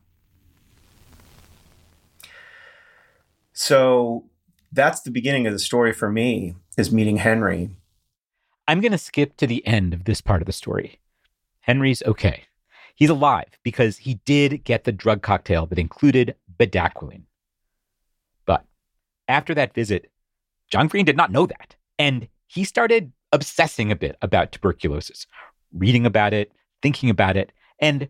So 3.54 4.26
that's 4.72 5.02
the 5.02 5.12
beginning 5.12 5.48
of 5.48 5.54
the 5.54 5.60
story 5.60 5.94
for 5.94 6.12
me 6.12 6.54
is 6.78 6.92
meeting 6.92 7.18
Henry. 7.18 7.72
I'm 8.68 8.82
going 8.82 8.92
to 8.92 9.00
skip 9.00 9.36
to 9.38 9.48
the 9.48 9.66
end 9.66 9.96
of 9.96 10.04
this 10.04 10.22
part 10.22 10.44
of 10.44 10.46
the 10.46 10.54
story. 10.54 11.00
Henry's 11.62 12.04
okay. 12.04 12.44
He's 12.96 13.10
alive 13.10 13.60
because 13.64 13.98
he 13.98 14.16
did 14.26 14.64
get 14.64 14.84
the 14.84 14.92
drug 14.92 15.22
cocktail 15.22 15.66
that 15.68 15.80
included 15.80 16.36
bedaquiline. 16.60 17.24
But 18.46 18.66
after 19.28 19.54
that 19.56 19.74
visit, 19.74 20.12
John 20.70 20.88
Green 20.88 21.06
did 21.06 21.18
not 21.18 21.32
know 21.32 21.46
that. 21.46 21.76
And 21.98 22.28
he 22.48 22.64
started 22.64 23.12
obsessing 23.32 23.92
a 23.92 23.96
bit 23.96 24.16
about 24.22 24.52
tuberculosis, 24.52 25.26
reading 25.74 26.06
about 26.06 26.34
it, 26.34 26.52
thinking 26.82 27.10
about 27.10 27.36
it. 27.36 27.52
And 27.80 28.08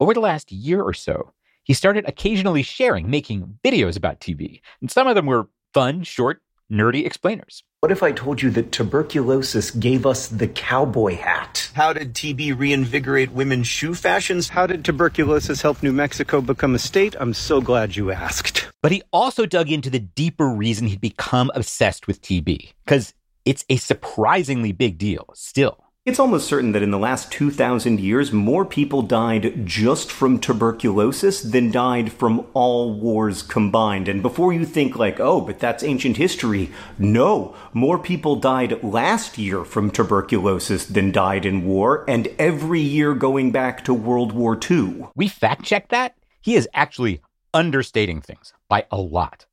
over 0.00 0.14
the 0.14 0.20
last 0.20 0.52
year 0.52 0.82
or 0.82 0.92
so, 0.92 1.32
he 1.64 1.74
started 1.74 2.08
occasionally 2.08 2.62
sharing, 2.62 3.10
making 3.10 3.58
videos 3.64 3.96
about 3.96 4.20
TB. 4.20 4.60
And 4.80 4.90
some 4.90 5.06
of 5.06 5.14
them 5.14 5.26
were 5.26 5.48
fun, 5.74 6.02
short, 6.02 6.42
nerdy 6.70 7.04
explainers. 7.04 7.62
What 7.80 7.92
if 7.92 8.02
I 8.02 8.10
told 8.10 8.42
you 8.42 8.50
that 8.50 8.72
tuberculosis 8.72 9.70
gave 9.70 10.04
us 10.04 10.26
the 10.26 10.48
cowboy 10.48 11.14
hat? 11.14 11.70
How 11.74 11.92
did 11.92 12.12
TB 12.12 12.58
reinvigorate 12.58 13.30
women's 13.30 13.68
shoe 13.68 13.94
fashions? 13.94 14.48
How 14.48 14.66
did 14.66 14.84
tuberculosis 14.84 15.62
help 15.62 15.80
New 15.80 15.92
Mexico 15.92 16.40
become 16.40 16.74
a 16.74 16.80
state? 16.80 17.14
I'm 17.20 17.32
so 17.32 17.60
glad 17.60 17.94
you 17.94 18.10
asked. 18.10 18.66
But 18.82 18.90
he 18.90 19.04
also 19.12 19.46
dug 19.46 19.70
into 19.70 19.90
the 19.90 20.00
deeper 20.00 20.48
reason 20.48 20.88
he'd 20.88 21.00
become 21.00 21.52
obsessed 21.54 22.08
with 22.08 22.20
TB, 22.20 22.72
because 22.84 23.14
it's 23.44 23.64
a 23.68 23.76
surprisingly 23.76 24.72
big 24.72 24.98
deal 24.98 25.28
still. 25.34 25.84
It's 26.08 26.18
almost 26.18 26.48
certain 26.48 26.72
that 26.72 26.82
in 26.82 26.90
the 26.90 26.98
last 26.98 27.30
2,000 27.32 28.00
years, 28.00 28.32
more 28.32 28.64
people 28.64 29.02
died 29.02 29.66
just 29.66 30.10
from 30.10 30.40
tuberculosis 30.40 31.42
than 31.42 31.70
died 31.70 32.10
from 32.10 32.46
all 32.54 32.94
wars 32.94 33.42
combined. 33.42 34.08
And 34.08 34.22
before 34.22 34.54
you 34.54 34.64
think, 34.64 34.96
like, 34.96 35.20
oh, 35.20 35.42
but 35.42 35.60
that's 35.60 35.82
ancient 35.82 36.16
history, 36.16 36.70
no, 36.98 37.54
more 37.74 37.98
people 37.98 38.36
died 38.36 38.82
last 38.82 39.36
year 39.36 39.66
from 39.66 39.90
tuberculosis 39.90 40.86
than 40.86 41.12
died 41.12 41.44
in 41.44 41.66
war, 41.66 42.06
and 42.08 42.28
every 42.38 42.80
year 42.80 43.12
going 43.12 43.52
back 43.52 43.84
to 43.84 43.92
World 43.92 44.32
War 44.32 44.58
II. 44.58 45.08
We 45.14 45.28
fact 45.28 45.66
checked 45.66 45.90
that. 45.90 46.14
He 46.40 46.54
is 46.54 46.66
actually 46.72 47.20
understating 47.52 48.22
things 48.22 48.54
by 48.66 48.86
a 48.90 48.96
lot. 48.96 49.44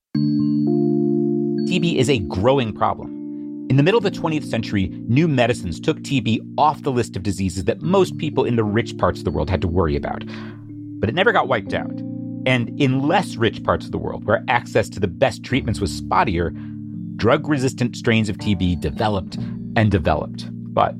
TB 1.68 1.98
is 1.98 2.10
a 2.10 2.20
growing 2.20 2.72
problem. 2.72 3.25
In 3.68 3.78
the 3.78 3.84
middle 3.84 3.98
of 3.98 4.04
the 4.04 4.12
20th 4.12 4.46
century, 4.46 4.90
new 5.08 5.28
medicines 5.28 5.80
took 5.80 6.00
TB 6.00 6.40
off 6.58 6.84
the 6.84 6.92
list 6.92 7.16
of 7.16 7.24
diseases 7.24 7.66
that 7.66 7.82
most 7.82 8.18
people 8.18 8.46
in 8.46 8.56
the 8.56 8.64
rich 8.64 8.96
parts 8.98 9.20
of 9.20 9.26
the 9.26 9.32
world 9.32 9.50
had 9.50 9.62
to 9.62 9.68
worry 9.68 9.96
about. 9.96 10.24
But 11.00 11.10
it 11.10 11.16
never 11.16 11.32
got 11.32 11.48
wiped 11.48 11.74
out. 11.74 12.00
And 12.46 12.80
in 12.80 13.08
less 13.08 13.38
rich 13.38 13.64
parts 13.64 13.86
of 13.86 13.92
the 13.92 13.98
world, 13.98 14.26
where 14.26 14.44
access 14.48 14.88
to 14.90 15.00
the 15.00 15.08
best 15.08 15.44
treatments 15.44 15.82
was 15.82 16.00
spottier, 16.00 16.54
drug 17.16 17.48
resistant 17.48 17.96
strains 17.96 18.30
of 18.30 18.38
TB 18.38 18.82
developed 18.82 19.38
and 19.76 19.90
developed. 19.90 20.48
But 20.74 20.96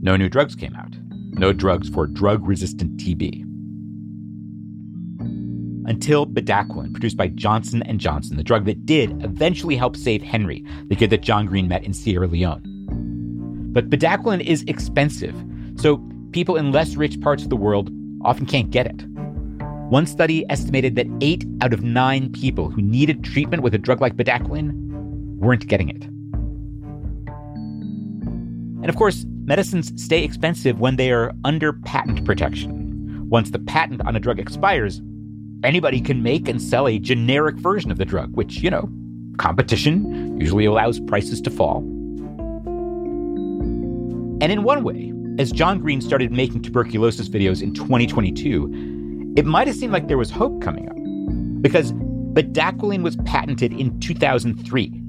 no 0.00 0.16
new 0.16 0.28
drugs 0.28 0.54
came 0.54 0.76
out. 0.76 0.94
No 1.32 1.52
drugs 1.52 1.88
for 1.88 2.06
drug 2.06 2.46
resistant 2.46 2.96
TB 2.98 3.51
until 5.86 6.26
bedaquiline, 6.26 6.92
produced 6.92 7.16
by 7.16 7.28
Johnson 7.28 7.82
& 7.90 7.98
Johnson, 7.98 8.36
the 8.36 8.42
drug 8.42 8.64
that 8.66 8.86
did 8.86 9.22
eventually 9.22 9.76
help 9.76 9.96
save 9.96 10.22
Henry, 10.22 10.64
the 10.88 10.96
kid 10.96 11.10
that 11.10 11.22
John 11.22 11.46
Green 11.46 11.68
met 11.68 11.84
in 11.84 11.92
Sierra 11.92 12.26
Leone. 12.26 12.62
But 13.72 13.90
bedaquiline 13.90 14.44
is 14.44 14.64
expensive, 14.68 15.34
so 15.76 16.02
people 16.32 16.56
in 16.56 16.72
less 16.72 16.94
rich 16.96 17.20
parts 17.20 17.42
of 17.42 17.50
the 17.50 17.56
world 17.56 17.90
often 18.24 18.46
can't 18.46 18.70
get 18.70 18.86
it. 18.86 19.04
One 19.88 20.06
study 20.06 20.44
estimated 20.48 20.94
that 20.96 21.06
eight 21.20 21.44
out 21.60 21.72
of 21.72 21.82
nine 21.82 22.32
people 22.32 22.70
who 22.70 22.80
needed 22.80 23.24
treatment 23.24 23.62
with 23.62 23.74
a 23.74 23.78
drug 23.78 24.00
like 24.00 24.16
bedaquiline 24.16 24.72
weren't 25.36 25.66
getting 25.66 25.88
it. 25.88 26.04
And 28.82 28.88
of 28.88 28.96
course, 28.96 29.24
medicines 29.44 29.92
stay 30.02 30.24
expensive 30.24 30.80
when 30.80 30.96
they 30.96 31.12
are 31.12 31.32
under 31.44 31.72
patent 31.72 32.24
protection. 32.24 33.28
Once 33.28 33.50
the 33.50 33.58
patent 33.58 34.00
on 34.02 34.16
a 34.16 34.20
drug 34.20 34.38
expires, 34.38 35.02
anybody 35.64 36.00
can 36.00 36.22
make 36.22 36.48
and 36.48 36.60
sell 36.60 36.88
a 36.88 36.98
generic 36.98 37.56
version 37.56 37.90
of 37.90 37.98
the 37.98 38.04
drug, 38.04 38.34
which, 38.36 38.58
you 38.58 38.70
know, 38.70 38.88
competition 39.38 40.38
usually 40.40 40.64
allows 40.64 41.00
prices 41.00 41.40
to 41.40 41.50
fall. 41.50 41.78
And 44.40 44.50
in 44.50 44.64
one 44.64 44.82
way, 44.82 45.12
as 45.38 45.52
John 45.52 45.78
Green 45.78 46.00
started 46.00 46.32
making 46.32 46.62
tuberculosis 46.62 47.28
videos 47.28 47.62
in 47.62 47.72
2022, 47.74 49.34
it 49.36 49.46
might 49.46 49.66
have 49.66 49.76
seemed 49.76 49.92
like 49.92 50.08
there 50.08 50.18
was 50.18 50.30
hope 50.30 50.60
coming 50.60 50.88
up. 50.88 51.62
Because 51.62 51.92
bedaquiline 52.32 53.02
was 53.02 53.16
patented 53.24 53.72
in 53.72 53.98
2003. 54.00 55.00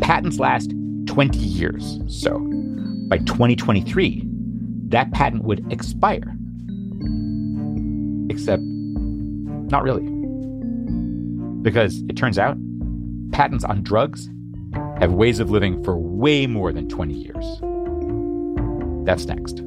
Patents 0.00 0.38
last 0.38 0.72
20 1.06 1.38
years. 1.38 2.00
So 2.08 2.40
by 3.08 3.18
2023, 3.18 4.24
that 4.88 5.12
patent 5.12 5.44
would 5.44 5.64
expire. 5.72 6.36
Except 8.28 8.62
not 9.70 9.82
really. 9.82 10.06
Because 11.62 12.02
it 12.08 12.16
turns 12.16 12.38
out 12.38 12.56
patents 13.32 13.64
on 13.64 13.82
drugs 13.82 14.28
have 14.98 15.12
ways 15.12 15.40
of 15.40 15.50
living 15.50 15.82
for 15.84 15.98
way 15.98 16.46
more 16.46 16.72
than 16.72 16.88
20 16.88 17.14
years. 17.14 17.60
That's 19.06 19.26
next. 19.26 19.62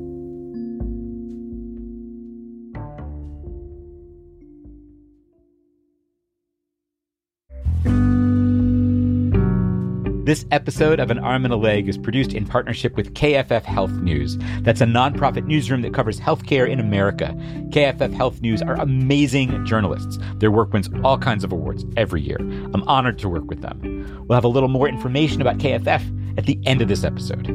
This 10.29 10.45
episode 10.51 11.00
of 11.00 11.09
An 11.09 11.17
Arm 11.17 11.43
and 11.43 11.51
a 11.51 11.57
Leg 11.57 11.89
is 11.89 11.98
produced 11.98 12.33
in 12.33 12.45
partnership 12.45 12.95
with 12.95 13.15
KFF 13.15 13.63
Health 13.63 13.89
News. 13.93 14.38
That's 14.62 14.79
a 14.79 14.86
nonprofit 14.86 15.48
newsroom 15.48 15.81
that 15.81 15.95
covers 15.95 16.19
healthcare 16.19 16.69
in 16.69 16.79
America. 16.79 17.33
KFF 17.69 18.13
Health 18.13 18.39
News 18.39 18.62
are 18.62 18.75
amazing 18.75 19.65
journalists. 19.65 20.19
Their 20.36 20.51
work 20.51 20.71
wins 20.71 20.88
all 21.03 21.17
kinds 21.17 21.43
of 21.43 21.51
awards 21.51 21.83
every 21.98 22.21
year. 22.21 22.38
I'm 22.38 22.83
honored 22.83 23.17
to 23.17 23.27
work 23.27 23.45
with 23.45 23.62
them. 23.62 23.81
We'll 24.27 24.36
have 24.36 24.43
a 24.43 24.50
little 24.50 24.69
more 24.69 24.88
information 24.88 25.41
about 25.41 25.57
KFF 25.57 26.38
at 26.38 26.45
the 26.45 26.59
end 26.63 26.83
of 26.83 26.89
this 26.89 27.03
episode. 27.03 27.48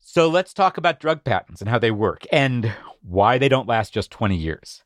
So 0.00 0.28
let's 0.28 0.52
talk 0.52 0.76
about 0.76 0.98
drug 0.98 1.22
patents 1.22 1.60
and 1.60 1.70
how 1.70 1.78
they 1.78 1.92
work 1.92 2.26
and 2.32 2.74
why 3.00 3.38
they 3.38 3.48
don't 3.48 3.68
last 3.68 3.94
just 3.94 4.10
20 4.10 4.34
years. 4.34 4.82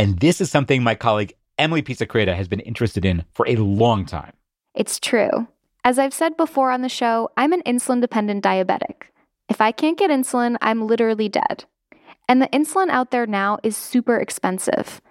And 0.00 0.18
this 0.18 0.40
is 0.40 0.50
something 0.50 0.82
my 0.82 0.94
colleague 0.94 1.34
Emily 1.58 1.82
Pisacreta 1.82 2.34
has 2.34 2.48
been 2.48 2.60
interested 2.60 3.04
in 3.04 3.22
for 3.34 3.46
a 3.46 3.56
long 3.56 4.06
time. 4.06 4.32
It's 4.74 4.98
true. 4.98 5.46
As 5.84 5.98
I've 5.98 6.14
said 6.14 6.38
before 6.38 6.70
on 6.70 6.80
the 6.80 6.88
show, 6.88 7.28
I'm 7.36 7.52
an 7.52 7.60
insulin 7.66 8.00
dependent 8.00 8.42
diabetic. 8.42 9.02
If 9.50 9.60
I 9.60 9.72
can't 9.72 9.98
get 9.98 10.10
insulin, 10.10 10.56
I'm 10.62 10.86
literally 10.86 11.28
dead. 11.28 11.66
And 12.30 12.40
the 12.40 12.46
insulin 12.46 12.88
out 12.88 13.10
there 13.10 13.26
now 13.26 13.58
is 13.62 13.76
super 13.76 14.16
expensive. 14.16 15.02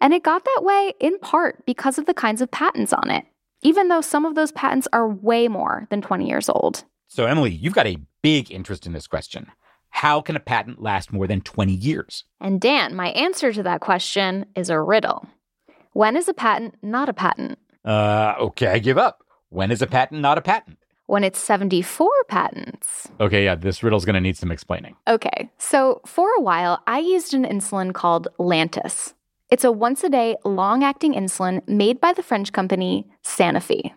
And 0.00 0.12
it 0.12 0.24
got 0.24 0.44
that 0.44 0.64
way 0.64 0.94
in 0.98 1.16
part 1.20 1.64
because 1.64 1.96
of 1.96 2.06
the 2.06 2.12
kinds 2.14 2.42
of 2.42 2.50
patents 2.50 2.92
on 2.92 3.12
it, 3.12 3.24
even 3.62 3.86
though 3.86 4.00
some 4.00 4.24
of 4.24 4.34
those 4.34 4.50
patents 4.50 4.88
are 4.92 5.08
way 5.08 5.46
more 5.46 5.86
than 5.90 6.02
20 6.02 6.26
years 6.26 6.48
old. 6.48 6.82
So, 7.06 7.26
Emily, 7.26 7.52
you've 7.52 7.74
got 7.74 7.86
a 7.86 7.98
big 8.20 8.50
interest 8.50 8.84
in 8.84 8.94
this 8.94 9.06
question. 9.06 9.52
How 9.94 10.20
can 10.20 10.34
a 10.34 10.40
patent 10.40 10.82
last 10.82 11.12
more 11.12 11.28
than 11.28 11.40
20 11.40 11.72
years? 11.72 12.24
And 12.40 12.60
Dan, 12.60 12.96
my 12.96 13.10
answer 13.10 13.52
to 13.52 13.62
that 13.62 13.80
question 13.80 14.44
is 14.56 14.68
a 14.68 14.80
riddle. 14.80 15.28
When 15.92 16.16
is 16.16 16.28
a 16.28 16.34
patent 16.34 16.74
not 16.82 17.08
a 17.08 17.12
patent? 17.12 17.60
Uh, 17.84 18.34
okay, 18.40 18.66
I 18.66 18.80
give 18.80 18.98
up. 18.98 19.22
When 19.50 19.70
is 19.70 19.80
a 19.80 19.86
patent 19.86 20.20
not 20.20 20.36
a 20.36 20.42
patent? 20.42 20.78
When 21.06 21.22
it's 21.22 21.38
74 21.38 22.10
patents. 22.28 23.08
Okay, 23.20 23.44
yeah, 23.44 23.54
this 23.54 23.84
riddle's 23.84 24.04
going 24.04 24.14
to 24.14 24.20
need 24.20 24.36
some 24.36 24.50
explaining. 24.50 24.96
Okay, 25.06 25.48
so 25.58 26.00
for 26.04 26.28
a 26.36 26.40
while, 26.40 26.82
I 26.88 26.98
used 26.98 27.32
an 27.32 27.44
insulin 27.44 27.94
called 27.94 28.26
Lantus. 28.40 29.14
It's 29.48 29.62
a 29.62 29.70
once 29.70 30.02
a 30.02 30.08
day, 30.08 30.34
long 30.44 30.82
acting 30.82 31.14
insulin 31.14 31.66
made 31.68 32.00
by 32.00 32.12
the 32.12 32.22
French 32.24 32.52
company 32.52 33.06
Sanofi. 33.24 33.92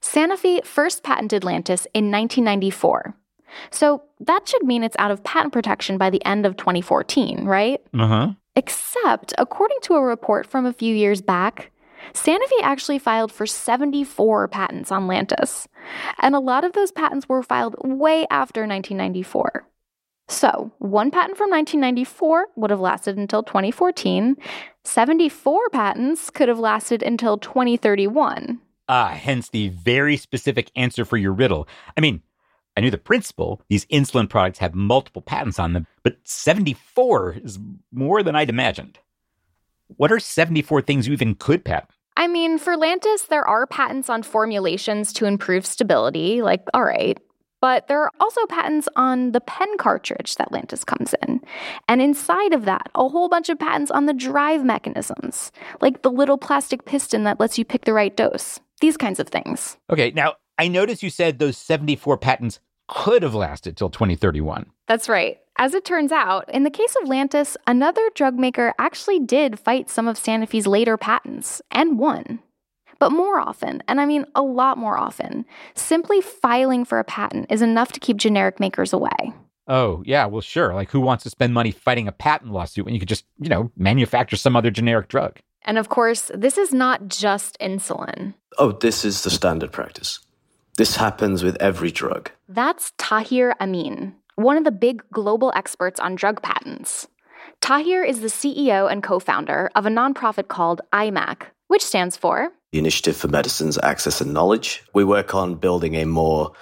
Sanofi 0.00 0.64
first 0.64 1.02
patented 1.02 1.42
Lantus 1.42 1.86
in 1.92 2.10
1994. 2.10 3.14
So 3.70 4.02
that 4.20 4.48
should 4.48 4.62
mean 4.62 4.82
it's 4.82 4.96
out 4.98 5.10
of 5.10 5.24
patent 5.24 5.52
protection 5.52 5.98
by 5.98 6.10
the 6.10 6.24
end 6.24 6.46
of 6.46 6.56
2014, 6.56 7.44
right? 7.44 7.80
Uh 7.98 8.06
huh. 8.06 8.28
Except, 8.56 9.32
according 9.38 9.78
to 9.82 9.94
a 9.94 10.02
report 10.02 10.46
from 10.46 10.66
a 10.66 10.72
few 10.72 10.94
years 10.94 11.22
back, 11.22 11.70
Sanofi 12.12 12.60
actually 12.62 12.98
filed 12.98 13.30
for 13.30 13.46
74 13.46 14.48
patents 14.48 14.90
on 14.90 15.06
Lantus. 15.06 15.66
And 16.18 16.34
a 16.34 16.40
lot 16.40 16.64
of 16.64 16.72
those 16.72 16.92
patents 16.92 17.28
were 17.28 17.42
filed 17.42 17.76
way 17.82 18.26
after 18.30 18.66
1994. 18.66 19.66
So, 20.28 20.70
one 20.78 21.10
patent 21.10 21.38
from 21.38 21.50
1994 21.50 22.48
would 22.56 22.70
have 22.70 22.80
lasted 22.80 23.16
until 23.16 23.42
2014. 23.42 24.36
74 24.84 25.70
patents 25.70 26.28
could 26.28 26.48
have 26.48 26.58
lasted 26.58 27.02
until 27.02 27.38
2031. 27.38 28.60
Ah, 28.90 29.08
hence 29.08 29.48
the 29.48 29.68
very 29.68 30.16
specific 30.16 30.70
answer 30.76 31.04
for 31.04 31.16
your 31.16 31.32
riddle. 31.32 31.66
I 31.96 32.00
mean, 32.00 32.22
I 32.78 32.80
knew 32.80 32.92
the 32.92 32.96
principle. 32.96 33.60
These 33.68 33.86
insulin 33.86 34.28
products 34.28 34.60
have 34.60 34.72
multiple 34.72 35.20
patents 35.20 35.58
on 35.58 35.72
them, 35.72 35.84
but 36.04 36.16
74 36.22 37.38
is 37.42 37.58
more 37.90 38.22
than 38.22 38.36
I'd 38.36 38.48
imagined. 38.48 39.00
What 39.96 40.12
are 40.12 40.20
74 40.20 40.82
things 40.82 41.08
you 41.08 41.12
even 41.12 41.34
could 41.34 41.64
patent? 41.64 41.90
I 42.16 42.28
mean, 42.28 42.56
for 42.56 42.76
Lantus, 42.76 43.26
there 43.26 43.44
are 43.44 43.66
patents 43.66 44.08
on 44.08 44.22
formulations 44.22 45.12
to 45.14 45.26
improve 45.26 45.66
stability, 45.66 46.40
like, 46.40 46.62
all 46.72 46.84
right. 46.84 47.18
But 47.60 47.88
there 47.88 48.00
are 48.00 48.12
also 48.20 48.46
patents 48.46 48.88
on 48.94 49.32
the 49.32 49.40
pen 49.40 49.76
cartridge 49.78 50.36
that 50.36 50.52
Lantus 50.52 50.86
comes 50.86 51.16
in. 51.26 51.40
And 51.88 52.00
inside 52.00 52.52
of 52.52 52.64
that, 52.66 52.90
a 52.94 53.08
whole 53.08 53.28
bunch 53.28 53.48
of 53.48 53.58
patents 53.58 53.90
on 53.90 54.06
the 54.06 54.14
drive 54.14 54.64
mechanisms, 54.64 55.50
like 55.80 56.02
the 56.02 56.12
little 56.12 56.38
plastic 56.38 56.84
piston 56.84 57.24
that 57.24 57.40
lets 57.40 57.58
you 57.58 57.64
pick 57.64 57.86
the 57.86 57.92
right 57.92 58.16
dose. 58.16 58.60
These 58.80 58.96
kinds 58.96 59.18
of 59.18 59.26
things. 59.26 59.76
Okay, 59.90 60.12
now 60.12 60.34
I 60.58 60.68
noticed 60.68 61.02
you 61.02 61.10
said 61.10 61.38
those 61.38 61.56
74 61.56 62.18
patents 62.18 62.60
could 62.88 63.22
have 63.22 63.34
lasted 63.34 63.76
till 63.76 63.90
2031. 63.90 64.66
That's 64.86 65.08
right. 65.08 65.38
As 65.56 65.74
it 65.74 65.84
turns 65.84 66.12
out, 66.12 66.48
in 66.52 66.62
the 66.62 66.70
case 66.70 66.94
of 67.02 67.08
Lantus, 67.08 67.56
another 67.66 68.02
drug 68.14 68.34
maker 68.34 68.74
actually 68.78 69.18
did 69.18 69.58
fight 69.58 69.90
some 69.90 70.08
of 70.08 70.16
Sanofi's 70.16 70.66
later 70.66 70.96
patents 70.96 71.60
and 71.70 71.98
won. 71.98 72.40
But 72.98 73.10
more 73.10 73.38
often, 73.38 73.82
and 73.86 74.00
I 74.00 74.06
mean 74.06 74.24
a 74.34 74.42
lot 74.42 74.78
more 74.78 74.98
often, 74.98 75.44
simply 75.74 76.20
filing 76.20 76.84
for 76.84 76.98
a 76.98 77.04
patent 77.04 77.46
is 77.50 77.62
enough 77.62 77.92
to 77.92 78.00
keep 78.00 78.16
generic 78.16 78.58
makers 78.58 78.92
away. 78.92 79.32
Oh, 79.68 80.02
yeah, 80.06 80.26
well, 80.26 80.40
sure. 80.40 80.74
Like, 80.74 80.90
who 80.90 81.00
wants 81.00 81.24
to 81.24 81.30
spend 81.30 81.52
money 81.54 81.70
fighting 81.70 82.08
a 82.08 82.12
patent 82.12 82.52
lawsuit 82.52 82.86
when 82.86 82.94
you 82.94 83.00
could 83.00 83.08
just, 83.08 83.24
you 83.38 83.50
know, 83.50 83.70
manufacture 83.76 84.36
some 84.36 84.56
other 84.56 84.70
generic 84.70 85.08
drug? 85.08 85.38
And 85.62 85.76
of 85.76 85.90
course, 85.90 86.30
this 86.34 86.56
is 86.56 86.72
not 86.72 87.08
just 87.08 87.58
insulin. 87.60 88.34
Oh, 88.56 88.72
this 88.72 89.04
is 89.04 89.22
the 89.22 89.30
standard 89.30 89.70
practice. 89.70 90.20
This 90.78 90.94
happens 90.94 91.42
with 91.42 91.56
every 91.60 91.90
drug. 91.90 92.30
That's 92.48 92.92
Tahir 92.98 93.52
Amin, 93.60 94.14
one 94.36 94.56
of 94.56 94.62
the 94.62 94.70
big 94.70 95.02
global 95.10 95.52
experts 95.56 95.98
on 95.98 96.14
drug 96.14 96.40
patents. 96.40 97.08
Tahir 97.60 98.04
is 98.04 98.20
the 98.20 98.28
CEO 98.28 98.88
and 98.88 99.02
co 99.02 99.18
founder 99.18 99.72
of 99.74 99.86
a 99.86 99.90
nonprofit 99.90 100.46
called 100.46 100.80
I-MAK, 100.92 101.48
which 101.66 101.84
stands 101.84 102.16
for 102.16 102.52
the 102.70 102.78
Initiative 102.78 103.16
for 103.16 103.26
Medicines 103.26 103.76
Access 103.82 104.20
and 104.20 104.32
Knowledge. 104.32 104.84
We 104.94 105.02
work 105.02 105.34
on 105.34 105.56
building 105.56 105.96
a 105.96 106.04
more 106.04 106.52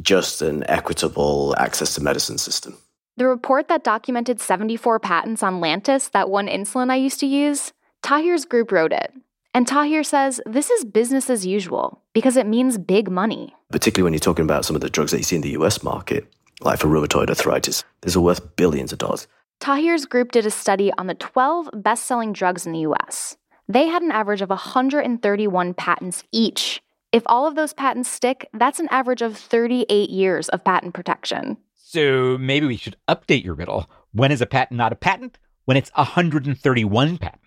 just 0.00 0.42
and 0.42 0.64
equitable 0.68 1.54
access 1.56 1.94
to 1.94 2.02
medicine 2.02 2.38
system. 2.38 2.76
The 3.16 3.28
report 3.28 3.68
that 3.68 3.84
documented 3.84 4.40
74 4.40 4.98
patents 4.98 5.40
on 5.44 5.60
Lantus, 5.60 6.10
that 6.10 6.28
one 6.28 6.48
insulin 6.48 6.90
I 6.90 6.96
used 6.96 7.20
to 7.20 7.26
use, 7.26 7.72
Tahir's 8.02 8.44
group 8.44 8.72
wrote 8.72 8.92
it. 8.92 9.12
And 9.54 9.68
Tahir 9.68 10.02
says 10.02 10.40
this 10.46 10.70
is 10.70 10.84
business 10.84 11.28
as 11.28 11.44
usual 11.44 12.00
because 12.14 12.36
it 12.36 12.46
means 12.46 12.78
big 12.78 13.10
money. 13.10 13.54
Particularly 13.70 14.04
when 14.04 14.12
you're 14.14 14.20
talking 14.20 14.44
about 14.44 14.64
some 14.64 14.74
of 14.74 14.80
the 14.80 14.88
drugs 14.88 15.10
that 15.10 15.18
you 15.18 15.24
see 15.24 15.36
in 15.36 15.42
the 15.42 15.50
US 15.50 15.82
market, 15.82 16.26
like 16.62 16.78
for 16.78 16.88
rheumatoid 16.88 17.28
arthritis, 17.28 17.84
these 18.00 18.16
are 18.16 18.20
worth 18.20 18.56
billions 18.56 18.92
of 18.92 18.98
dollars. 18.98 19.26
Tahir's 19.60 20.06
group 20.06 20.32
did 20.32 20.46
a 20.46 20.50
study 20.50 20.90
on 20.96 21.06
the 21.06 21.14
12 21.14 21.68
best 21.74 22.06
selling 22.06 22.32
drugs 22.32 22.66
in 22.66 22.72
the 22.72 22.80
US. 22.80 23.36
They 23.68 23.88
had 23.88 24.02
an 24.02 24.10
average 24.10 24.40
of 24.40 24.48
131 24.48 25.74
patents 25.74 26.24
each. 26.32 26.82
If 27.12 27.22
all 27.26 27.46
of 27.46 27.54
those 27.54 27.74
patents 27.74 28.08
stick, 28.08 28.48
that's 28.54 28.80
an 28.80 28.88
average 28.90 29.20
of 29.20 29.36
38 29.36 30.08
years 30.08 30.48
of 30.48 30.64
patent 30.64 30.94
protection. 30.94 31.58
So 31.76 32.38
maybe 32.38 32.66
we 32.66 32.78
should 32.78 32.96
update 33.06 33.44
your 33.44 33.54
riddle. 33.54 33.90
When 34.12 34.32
is 34.32 34.40
a 34.40 34.46
patent 34.46 34.78
not 34.78 34.92
a 34.92 34.96
patent? 34.96 35.38
When 35.66 35.76
it's 35.76 35.90
131 35.94 37.18
patents. 37.18 37.41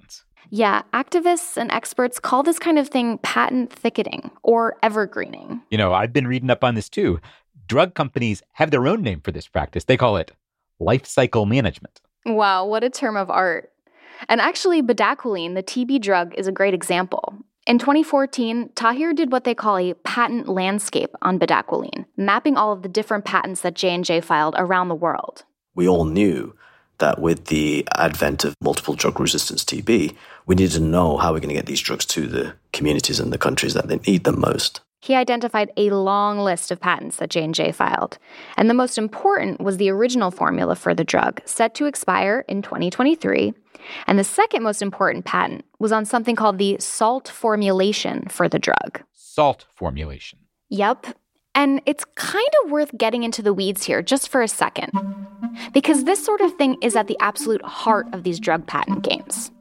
Yeah, 0.50 0.84
activists 0.94 1.58
and 1.58 1.72
experts 1.72 2.20
call 2.20 2.44
this 2.44 2.60
kind 2.60 2.78
of 2.78 2.88
thing 2.90 3.18
patent 3.20 3.72
thicketing 3.72 4.32
or 4.44 4.78
evergreening. 4.84 5.62
You 5.70 5.78
know, 5.78 5.94
I've 5.94 6.14
been 6.14 6.28
reading 6.28 6.50
up 6.50 6.64
on 6.64 6.75
this 6.75 6.90
too. 6.90 7.20
Drug 7.68 7.96
companies 7.96 8.44
have 8.54 8.72
their 8.72 8.88
own 8.88 9.02
name 9.02 9.22
for 9.22 9.32
this 9.32 9.48
practice. 9.48 9.86
They 9.86 9.98
call 9.98 10.18
it 10.18 10.32
life 10.80 11.06
cycle 11.06 11.46
management. 11.46 12.02
Wow, 12.25 12.66
what 12.66 12.84
a 12.84 12.90
term 12.90 13.18
of 13.18 13.30
art. 13.30 13.72
And 14.30 14.40
actually, 14.40 14.82
bedaquiline, 14.82 15.56
the 15.56 15.64
TB 15.64 16.02
drug, 16.02 16.34
is 16.36 16.48
a 16.48 16.52
great 16.52 16.74
example. 16.74 17.36
In 17.68 17.80
2014, 17.80 18.70
Tahir 18.75 19.14
did 19.14 19.32
what 19.32 19.44
they 19.44 19.56
call 19.56 19.78
a 19.78 19.94
patent 19.96 20.48
landscape 20.48 21.10
on 21.24 21.40
bedaquiline, 21.40 22.06
mapping 22.16 22.58
all 22.58 22.72
of 22.72 22.84
the 22.84 22.90
different 22.90 23.25
patents 23.25 23.62
that 23.62 23.74
J&J 23.74 24.22
filed 24.22 24.56
around 24.58 24.88
the 24.88 24.96
world. 24.96 25.44
We 25.74 25.88
all 25.88 26.06
knew 26.06 26.56
that 27.00 27.20
with 27.20 27.46
the 27.46 27.88
advent 27.96 28.46
of 28.46 28.54
multiple 28.62 28.94
drug 28.94 29.20
resistance 29.20 29.66
TB, 29.66 30.16
we 30.46 30.56
need 30.56 30.72
to 30.72 30.80
know 30.80 31.18
how 31.18 31.34
we're 31.34 31.40
going 31.40 31.50
to 31.50 31.56
get 31.56 31.66
these 31.66 31.82
drugs 31.82 32.06
to 32.06 32.28
the 32.28 32.54
communities 32.74 33.20
and 33.20 33.34
the 33.34 33.38
countries 33.38 33.74
that 33.74 33.88
they 33.88 33.98
need 34.08 34.24
them 34.24 34.40
most. 34.40 34.82
He 35.02 35.14
identified 35.14 35.72
a 35.77 35.92
long 35.92 36.40
list 36.40 36.72
of 36.72 36.79
patents 36.79 37.18
that 37.18 37.29
J&J 37.29 37.74
filed, 37.74 38.18
and 38.58 38.70
the 38.70 38.74
most 38.74 38.98
important 38.98 39.62
was 39.62 39.77
the 39.77 39.90
original 39.90 40.31
formula 40.31 40.75
for 40.75 40.96
the 40.96 41.03
drug, 41.03 41.42
set 41.46 41.75
to 41.75 41.86
expire 41.86 42.44
in 42.48 42.64
2023. 42.64 43.53
And 44.08 44.18
the 44.18 44.24
second 44.24 44.64
most 44.64 44.81
important 44.81 45.25
patent 45.25 45.64
was 45.77 45.92
on 45.92 46.05
something 46.05 46.36
called 46.36 46.58
the 46.58 46.77
salt 46.79 47.27
formulation 47.27 48.27
for 48.29 48.50
the 48.50 48.58
drug. 48.58 49.03
Salt 49.14 49.66
formulation. 49.75 50.40
Yep, 50.70 51.05
and 51.53 51.81
it's 51.86 52.03
kind 52.16 52.50
of 52.64 52.72
worth 52.72 52.98
getting 52.98 53.22
into 53.22 53.44
the 53.44 53.53
weeds 53.53 53.84
here 53.84 54.01
just 54.01 54.29
for 54.29 54.42
a 54.42 54.48
second, 54.48 54.92
because 55.72 56.05
this 56.05 56.25
sort 56.25 56.42
of 56.42 56.55
thing 56.55 56.77
is 56.81 56.96
at 56.96 57.05
the 57.05 57.18
absolute 57.20 57.64
heart 57.64 58.08
of 58.12 58.24
these 58.24 58.40
drug 58.40 58.66
patent 58.66 59.03
games. 59.03 59.51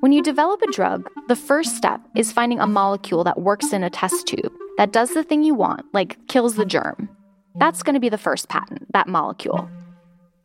When 0.00 0.12
you 0.12 0.22
develop 0.22 0.62
a 0.62 0.70
drug, 0.70 1.10
the 1.26 1.34
first 1.34 1.76
step 1.76 2.00
is 2.14 2.30
finding 2.30 2.60
a 2.60 2.68
molecule 2.68 3.24
that 3.24 3.40
works 3.40 3.72
in 3.72 3.82
a 3.82 3.90
test 3.90 4.28
tube, 4.28 4.52
that 4.76 4.92
does 4.92 5.12
the 5.12 5.24
thing 5.24 5.42
you 5.42 5.54
want, 5.54 5.86
like 5.92 6.16
kills 6.28 6.54
the 6.54 6.64
germ. 6.64 7.08
That's 7.56 7.82
going 7.82 7.94
to 7.94 8.00
be 8.00 8.08
the 8.08 8.16
first 8.16 8.48
patent, 8.48 8.92
that 8.92 9.08
molecule. 9.08 9.68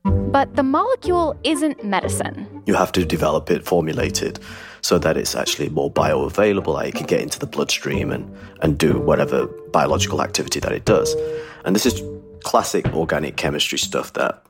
But 0.04 0.56
the 0.56 0.64
molecule 0.64 1.40
isn't 1.44 1.86
medicine. 1.86 2.64
You 2.66 2.74
have 2.74 2.92
to 2.94 3.06
develop 3.06 3.52
it, 3.52 3.64
formulate 3.64 4.24
it, 4.24 4.40
so 4.82 4.98
that 4.98 5.18
it's 5.18 5.36
actually 5.36 5.70
more 5.70 5.92
bioavailable, 5.92 6.76
that 6.80 6.88
it 6.88 6.96
can 6.96 7.06
get 7.06 7.22
into 7.22 7.38
the 7.38 7.46
bloodstream 7.46 8.12
and, 8.12 8.36
and 8.64 8.80
do 8.80 9.00
whatever 9.00 9.46
biological 9.72 10.24
activity 10.24 10.62
that 10.62 10.72
it 10.72 10.86
does. 10.86 11.16
And 11.64 11.76
this 11.76 11.86
is 11.86 12.02
classic 12.44 12.92
organic 12.96 13.38
chemistry 13.38 13.78
stuff 13.78 14.14
that 14.14 14.44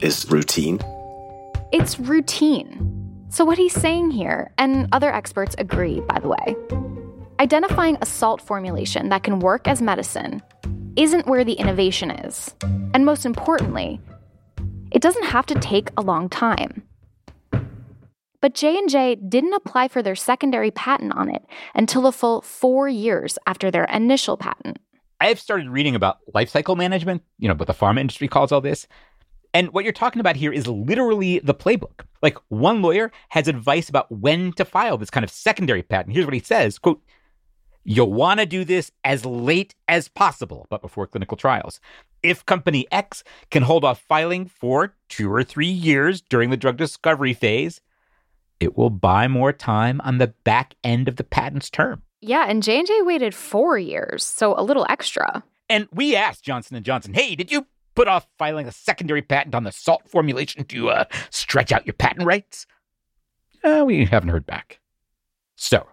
is 0.00 0.30
routine. 0.30 0.78
It's 1.72 1.98
routine. 1.98 2.93
So, 3.34 3.44
what 3.44 3.58
he's 3.58 3.72
saying 3.72 4.12
here, 4.12 4.52
and 4.58 4.86
other 4.92 5.12
experts 5.12 5.56
agree, 5.58 5.98
by 6.02 6.20
the 6.20 6.28
way, 6.28 6.54
identifying 7.40 7.98
a 8.00 8.06
salt 8.06 8.40
formulation 8.40 9.08
that 9.08 9.24
can 9.24 9.40
work 9.40 9.66
as 9.66 9.82
medicine 9.82 10.40
isn't 10.94 11.26
where 11.26 11.42
the 11.42 11.54
innovation 11.54 12.12
is. 12.12 12.54
And 12.62 13.04
most 13.04 13.26
importantly, 13.26 14.00
it 14.92 15.02
doesn't 15.02 15.24
have 15.24 15.46
to 15.46 15.56
take 15.56 15.90
a 15.96 16.00
long 16.00 16.28
time. 16.28 16.84
But 18.40 18.54
J&J 18.54 19.16
didn't 19.16 19.54
apply 19.54 19.88
for 19.88 20.00
their 20.00 20.14
secondary 20.14 20.70
patent 20.70 21.12
on 21.16 21.28
it 21.28 21.44
until 21.74 22.06
a 22.06 22.12
full 22.12 22.40
4 22.40 22.88
years 22.88 23.36
after 23.48 23.68
their 23.68 23.86
initial 23.86 24.36
patent. 24.36 24.78
I 25.20 25.26
have 25.26 25.40
started 25.40 25.68
reading 25.70 25.96
about 25.96 26.18
life 26.34 26.50
cycle 26.50 26.76
management, 26.76 27.24
you 27.38 27.48
know, 27.48 27.54
what 27.54 27.66
the 27.66 27.74
pharma 27.74 27.98
industry 27.98 28.28
calls 28.28 28.52
all 28.52 28.60
this. 28.60 28.86
And 29.54 29.72
what 29.72 29.84
you're 29.84 29.92
talking 29.92 30.18
about 30.18 30.34
here 30.34 30.52
is 30.52 30.66
literally 30.66 31.38
the 31.38 31.54
playbook. 31.54 32.04
Like 32.20 32.36
one 32.48 32.82
lawyer 32.82 33.12
has 33.30 33.46
advice 33.46 33.88
about 33.88 34.10
when 34.10 34.52
to 34.54 34.64
file 34.64 34.98
this 34.98 35.10
kind 35.10 35.22
of 35.22 35.30
secondary 35.30 35.82
patent. 35.82 36.14
Here's 36.14 36.26
what 36.26 36.34
he 36.34 36.40
says, 36.40 36.78
quote, 36.78 37.00
You'll 37.86 38.12
want 38.12 38.40
to 38.40 38.46
do 38.46 38.64
this 38.64 38.90
as 39.04 39.26
late 39.26 39.74
as 39.88 40.08
possible, 40.08 40.66
but 40.70 40.80
before 40.80 41.06
clinical 41.06 41.36
trials. 41.36 41.80
If 42.22 42.46
company 42.46 42.86
X 42.90 43.22
can 43.50 43.62
hold 43.62 43.84
off 43.84 44.00
filing 44.00 44.46
for 44.46 44.94
two 45.10 45.30
or 45.30 45.44
three 45.44 45.68
years 45.68 46.22
during 46.22 46.48
the 46.48 46.56
drug 46.56 46.78
discovery 46.78 47.34
phase, 47.34 47.82
it 48.58 48.76
will 48.76 48.88
buy 48.88 49.28
more 49.28 49.52
time 49.52 50.00
on 50.00 50.16
the 50.16 50.28
back 50.28 50.74
end 50.82 51.08
of 51.08 51.16
the 51.16 51.24
patent's 51.24 51.68
term. 51.68 52.02
Yeah, 52.22 52.46
and 52.48 52.62
J&J 52.62 53.02
waited 53.02 53.34
4 53.34 53.76
years, 53.76 54.24
so 54.24 54.58
a 54.58 54.64
little 54.64 54.86
extra. 54.88 55.44
And 55.68 55.86
we 55.92 56.16
asked 56.16 56.42
Johnson 56.42 56.82
& 56.82 56.84
Johnson, 56.84 57.12
"Hey, 57.12 57.34
did 57.34 57.52
you 57.52 57.66
put 57.94 58.08
off 58.08 58.26
filing 58.38 58.66
a 58.66 58.72
secondary 58.72 59.22
patent 59.22 59.54
on 59.54 59.64
the 59.64 59.72
salt 59.72 60.08
formulation 60.08 60.64
to 60.64 60.90
uh, 60.90 61.04
stretch 61.30 61.72
out 61.72 61.86
your 61.86 61.94
patent 61.94 62.26
rights?" 62.26 62.66
Uh, 63.62 63.84
we 63.86 64.04
haven't 64.04 64.28
heard 64.28 64.46
back. 64.46 64.80
So, 65.56 65.86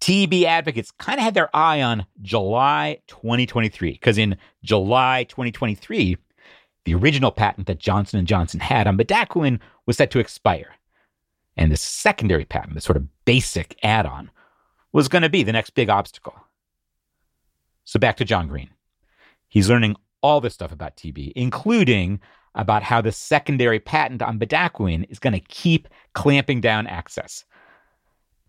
TB 0.00 0.44
advocates 0.44 0.90
kind 0.92 1.18
of 1.18 1.24
had 1.24 1.34
their 1.34 1.54
eye 1.54 1.82
on 1.82 2.06
July 2.22 2.98
2023 3.06 3.92
because 3.92 4.18
in 4.18 4.36
July 4.62 5.24
2023, 5.24 6.16
the 6.84 6.94
original 6.94 7.30
patent 7.30 7.66
that 7.66 7.78
Johnson 7.78 8.24
& 8.24 8.26
Johnson 8.26 8.60
had 8.60 8.86
on 8.86 8.98
bedaquiline 8.98 9.60
was 9.86 9.96
set 9.96 10.10
to 10.10 10.18
expire. 10.18 10.74
And 11.56 11.70
the 11.72 11.76
secondary 11.76 12.44
patent, 12.44 12.74
the 12.74 12.80
sort 12.80 12.96
of 12.96 13.06
basic 13.24 13.78
add-on, 13.82 14.30
was 14.92 15.08
going 15.08 15.22
to 15.22 15.30
be 15.30 15.42
the 15.42 15.52
next 15.52 15.70
big 15.70 15.88
obstacle. 15.88 16.34
So 17.84 17.98
back 17.98 18.16
to 18.18 18.24
John 18.24 18.48
Green. 18.48 18.70
He's 19.48 19.68
learning 19.68 19.96
all 20.24 20.40
this 20.40 20.54
stuff 20.54 20.72
about 20.72 20.96
TB, 20.96 21.32
including 21.36 22.18
about 22.54 22.82
how 22.82 23.02
the 23.02 23.12
secondary 23.12 23.78
patent 23.78 24.22
on 24.22 24.38
bedaquiline 24.38 25.04
is 25.10 25.18
going 25.18 25.34
to 25.34 25.40
keep 25.40 25.86
clamping 26.14 26.62
down 26.62 26.86
access. 26.86 27.44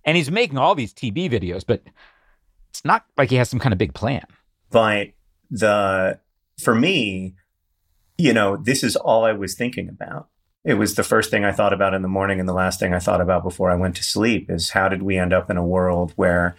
And 0.05 0.15
he's 0.15 0.31
making 0.31 0.57
all 0.57 0.73
these 0.73 0.93
TB 0.93 1.29
videos, 1.29 1.65
but 1.67 1.83
it's 2.69 2.85
not 2.85 3.03
like 3.17 3.29
he 3.29 3.35
has 3.35 3.49
some 3.49 3.59
kind 3.59 3.73
of 3.73 3.77
big 3.77 3.93
plan. 3.93 4.23
But 4.71 5.09
the 5.51 6.19
for 6.61 6.73
me, 6.73 7.35
you 8.17 8.31
know, 8.31 8.55
this 8.55 8.81
is 8.81 8.95
all 8.95 9.25
I 9.25 9.33
was 9.33 9.55
thinking 9.55 9.89
about. 9.89 10.29
It 10.63 10.75
was 10.75 10.95
the 10.95 11.03
first 11.03 11.29
thing 11.29 11.43
I 11.43 11.51
thought 11.51 11.73
about 11.73 11.93
in 11.93 12.03
the 12.03 12.07
morning 12.07 12.39
and 12.39 12.47
the 12.47 12.53
last 12.53 12.79
thing 12.79 12.93
I 12.93 12.99
thought 12.99 13.21
about 13.21 13.43
before 13.43 13.69
I 13.69 13.75
went 13.75 13.97
to 13.97 14.03
sleep 14.03 14.49
is 14.49 14.69
how 14.69 14.87
did 14.87 15.03
we 15.03 15.17
end 15.17 15.33
up 15.33 15.49
in 15.49 15.57
a 15.57 15.65
world 15.65 16.13
where 16.15 16.55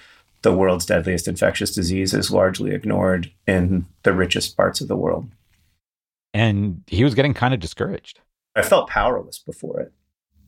the 0.47 0.55
world's 0.55 0.87
deadliest 0.87 1.27
infectious 1.27 1.75
disease 1.75 2.15
is 2.15 2.31
largely 2.31 2.73
ignored 2.73 3.33
in 3.47 3.87
the 4.05 4.13
richest 4.13 4.57
parts 4.57 4.81
of 4.81 4.89
the 4.89 4.97
world? 4.97 5.29
and 6.37 6.83
he 6.87 7.03
was 7.03 7.15
getting 7.15 7.33
kind 7.33 7.55
of 7.55 7.61
discouraged. 7.61 8.21
I 8.55 8.61
felt 8.61 8.91
powerless 8.91 9.39
before 9.39 9.81
it. 9.81 9.93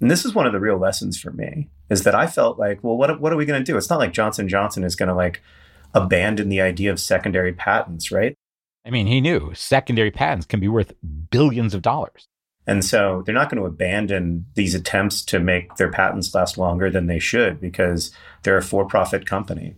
And 0.01 0.11
this 0.11 0.27
is 0.27 0.35
one 0.35 0.47
of 0.47 0.53
the 0.53 0.61
real 0.61 0.77
lessons 0.77 1.19
for 1.19 1.33
me 1.33 1.71
is 1.89 2.05
that 2.05 2.15
I 2.15 2.27
felt 2.27 2.59
like, 2.59 2.85
well, 2.85 2.99
what, 2.99 3.21
what 3.23 3.33
are 3.33 3.37
we 3.37 3.47
going 3.47 3.61
to 3.61 3.65
do? 3.65 3.77
It's 3.79 3.89
not 3.89 3.99
like 3.99 4.13
Johnson 4.13 4.49
Johnson 4.49 4.85
is 4.85 4.95
going 4.95 5.09
to 5.09 5.15
like 5.15 5.43
abandon 5.95 6.51
the 6.51 6.61
idea 6.61 6.91
of 6.91 7.01
secondary 7.01 7.55
patents, 7.55 8.13
right? 8.13 8.35
I 8.85 8.91
mean, 8.91 9.07
he 9.07 9.23
knew 9.23 9.53
secondary 9.55 10.11
patents 10.11 10.45
can 10.45 10.61
be 10.61 10.69
worth 10.69 10.93
billions 11.31 11.73
of 11.73 11.81
dollars. 11.81 12.29
And 12.67 12.85
so 12.85 13.23
they're 13.25 13.35
not 13.35 13.51
going 13.51 13.61
to 13.63 13.67
abandon 13.67 14.45
these 14.55 14.75
attempts 14.75 15.25
to 15.25 15.41
make 15.41 15.77
their 15.77 15.91
patents 15.91 16.35
last 16.35 16.59
longer 16.59 16.91
than 16.91 17.07
they 17.07 17.19
should 17.19 17.63
because 17.63 18.11
they're 18.43 18.59
a 18.59 18.63
for 18.63 18.85
profit 18.85 19.25
company. 19.25 19.75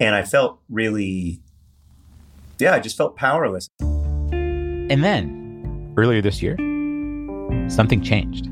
And 0.00 0.14
I 0.14 0.22
felt 0.22 0.60
really, 0.68 1.40
yeah, 2.58 2.74
I 2.74 2.80
just 2.80 2.96
felt 2.96 3.16
powerless. 3.16 3.68
And 3.80 5.02
then, 5.02 5.94
earlier 5.96 6.20
this 6.20 6.42
year, 6.42 6.56
something 7.68 8.02
changed. 8.02 8.48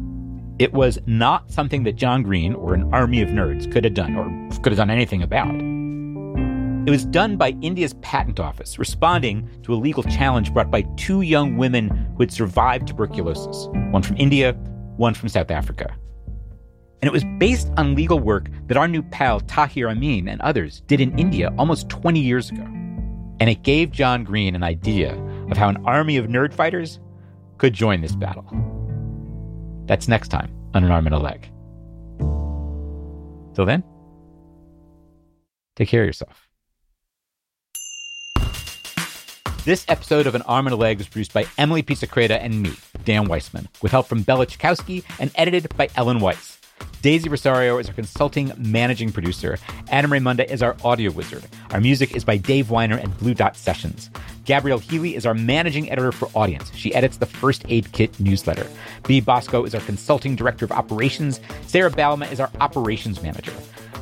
It 0.58 0.72
was 0.72 0.98
not 1.06 1.50
something 1.50 1.82
that 1.84 1.96
John 1.96 2.22
Green 2.22 2.54
or 2.54 2.74
an 2.74 2.92
army 2.94 3.20
of 3.22 3.30
nerds 3.30 3.70
could 3.70 3.84
have 3.84 3.94
done 3.94 4.16
or 4.16 4.26
could 4.60 4.72
have 4.72 4.76
done 4.76 4.90
anything 4.90 5.22
about. 5.22 5.54
It 6.84 6.90
was 6.90 7.04
done 7.04 7.36
by 7.36 7.50
India's 7.62 7.94
patent 7.94 8.40
office, 8.40 8.78
responding 8.78 9.48
to 9.62 9.72
a 9.72 9.76
legal 9.76 10.02
challenge 10.02 10.52
brought 10.52 10.70
by 10.70 10.82
two 10.96 11.20
young 11.22 11.56
women 11.56 11.88
who 12.16 12.22
had 12.24 12.32
survived 12.32 12.88
tuberculosis, 12.88 13.68
one 13.90 14.02
from 14.02 14.16
India, 14.16 14.52
one 14.96 15.14
from 15.14 15.28
South 15.28 15.50
Africa. 15.50 15.94
And 17.02 17.08
it 17.08 17.12
was 17.12 17.24
based 17.38 17.68
on 17.76 17.96
legal 17.96 18.20
work 18.20 18.48
that 18.68 18.76
our 18.76 18.86
new 18.86 19.02
pal 19.02 19.40
Tahir 19.40 19.88
Amin 19.88 20.28
and 20.28 20.40
others 20.40 20.82
did 20.86 21.00
in 21.00 21.18
India 21.18 21.52
almost 21.58 21.88
20 21.88 22.20
years 22.20 22.48
ago. 22.48 22.62
And 22.62 23.50
it 23.50 23.64
gave 23.64 23.90
John 23.90 24.22
Green 24.22 24.54
an 24.54 24.62
idea 24.62 25.12
of 25.50 25.56
how 25.56 25.68
an 25.68 25.84
army 25.84 26.16
of 26.16 26.26
nerd 26.26 26.54
fighters 26.54 27.00
could 27.58 27.72
join 27.72 28.02
this 28.02 28.14
battle. 28.14 28.46
That's 29.86 30.06
next 30.06 30.28
time 30.28 30.54
on 30.74 30.84
An 30.84 30.92
Arm 30.92 31.06
and 31.06 31.14
a 31.14 31.18
Leg. 31.18 31.50
Till 33.56 33.66
then, 33.66 33.82
take 35.74 35.88
care 35.88 36.02
of 36.02 36.06
yourself. 36.06 36.48
This 39.64 39.84
episode 39.88 40.28
of 40.28 40.36
An 40.36 40.42
Arm 40.42 40.68
and 40.68 40.74
a 40.74 40.76
Leg 40.76 40.98
was 40.98 41.08
produced 41.08 41.32
by 41.32 41.46
Emily 41.58 41.82
Pisacreta 41.82 42.38
and 42.40 42.62
me, 42.62 42.72
Dan 43.04 43.26
Weissman, 43.26 43.68
with 43.82 43.90
help 43.90 44.06
from 44.06 44.22
Bella 44.22 44.46
Chakowski 44.46 45.04
and 45.18 45.32
edited 45.34 45.76
by 45.76 45.88
Ellen 45.96 46.20
Weiss. 46.20 46.51
Daisy 47.02 47.28
Rosario 47.28 47.78
is 47.78 47.88
our 47.88 47.94
consulting 47.94 48.52
managing 48.56 49.10
producer. 49.10 49.58
Adam 49.90 50.10
Raymonda 50.10 50.48
is 50.50 50.62
our 50.62 50.76
audio 50.84 51.10
wizard. 51.10 51.44
Our 51.70 51.80
music 51.80 52.14
is 52.14 52.24
by 52.24 52.36
Dave 52.36 52.66
Winer 52.66 53.02
and 53.02 53.16
Blue 53.18 53.34
Dot 53.34 53.56
Sessions. 53.56 54.10
Gabrielle 54.44 54.78
Healy 54.78 55.14
is 55.14 55.26
our 55.26 55.34
managing 55.34 55.90
editor 55.90 56.12
for 56.12 56.28
audience. 56.34 56.74
She 56.74 56.94
edits 56.94 57.16
the 57.16 57.26
First 57.26 57.64
Aid 57.68 57.90
Kit 57.92 58.18
newsletter. 58.18 58.66
B. 59.06 59.20
Bosco 59.20 59.64
is 59.64 59.74
our 59.74 59.80
consulting 59.80 60.36
director 60.36 60.64
of 60.64 60.72
operations. 60.72 61.40
Sarah 61.66 61.90
Balma 61.90 62.30
is 62.30 62.40
our 62.40 62.50
operations 62.60 63.22
manager. 63.22 63.52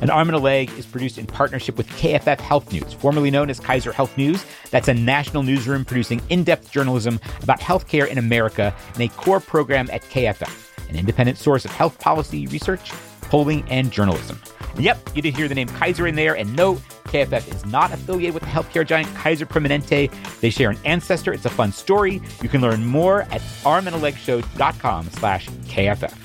An 0.01 0.09
Arm 0.09 0.29
and 0.29 0.35
a 0.35 0.39
Leg 0.39 0.71
is 0.79 0.85
produced 0.87 1.19
in 1.19 1.27
partnership 1.27 1.77
with 1.77 1.87
KFF 1.89 2.39
Health 2.39 2.71
News, 2.71 2.91
formerly 2.93 3.29
known 3.29 3.51
as 3.51 3.59
Kaiser 3.59 3.91
Health 3.91 4.17
News. 4.17 4.43
That's 4.71 4.87
a 4.87 4.95
national 4.95 5.43
newsroom 5.43 5.85
producing 5.85 6.21
in 6.29 6.43
depth 6.43 6.71
journalism 6.71 7.19
about 7.43 7.59
healthcare 7.59 8.07
in 8.07 8.17
America 8.17 8.75
and 8.95 9.03
a 9.03 9.09
core 9.09 9.39
program 9.39 9.89
at 9.91 10.01
KFF, 10.01 10.89
an 10.89 10.95
independent 10.95 11.37
source 11.37 11.65
of 11.65 11.71
health 11.71 11.99
policy 11.99 12.47
research, 12.47 12.91
polling, 13.21 13.63
and 13.69 13.91
journalism. 13.91 14.41
Yep, 14.79 15.11
you 15.13 15.21
did 15.21 15.35
hear 15.35 15.47
the 15.47 15.55
name 15.55 15.67
Kaiser 15.67 16.07
in 16.07 16.15
there, 16.15 16.35
and 16.35 16.55
no, 16.55 16.75
KFF 17.05 17.53
is 17.53 17.65
not 17.65 17.93
affiliated 17.93 18.33
with 18.33 18.43
the 18.43 18.49
healthcare 18.49 18.85
giant 18.85 19.13
Kaiser 19.15 19.45
Permanente. 19.45 20.11
They 20.39 20.49
share 20.49 20.71
an 20.71 20.79
ancestor. 20.83 21.31
It's 21.31 21.45
a 21.45 21.49
fun 21.49 21.71
story. 21.71 22.21
You 22.41 22.49
can 22.49 22.61
learn 22.61 22.85
more 22.85 23.23
at 23.23 23.41
armandalegshow.com 23.63 25.09
slash 25.11 25.47
KFF. 25.47 26.20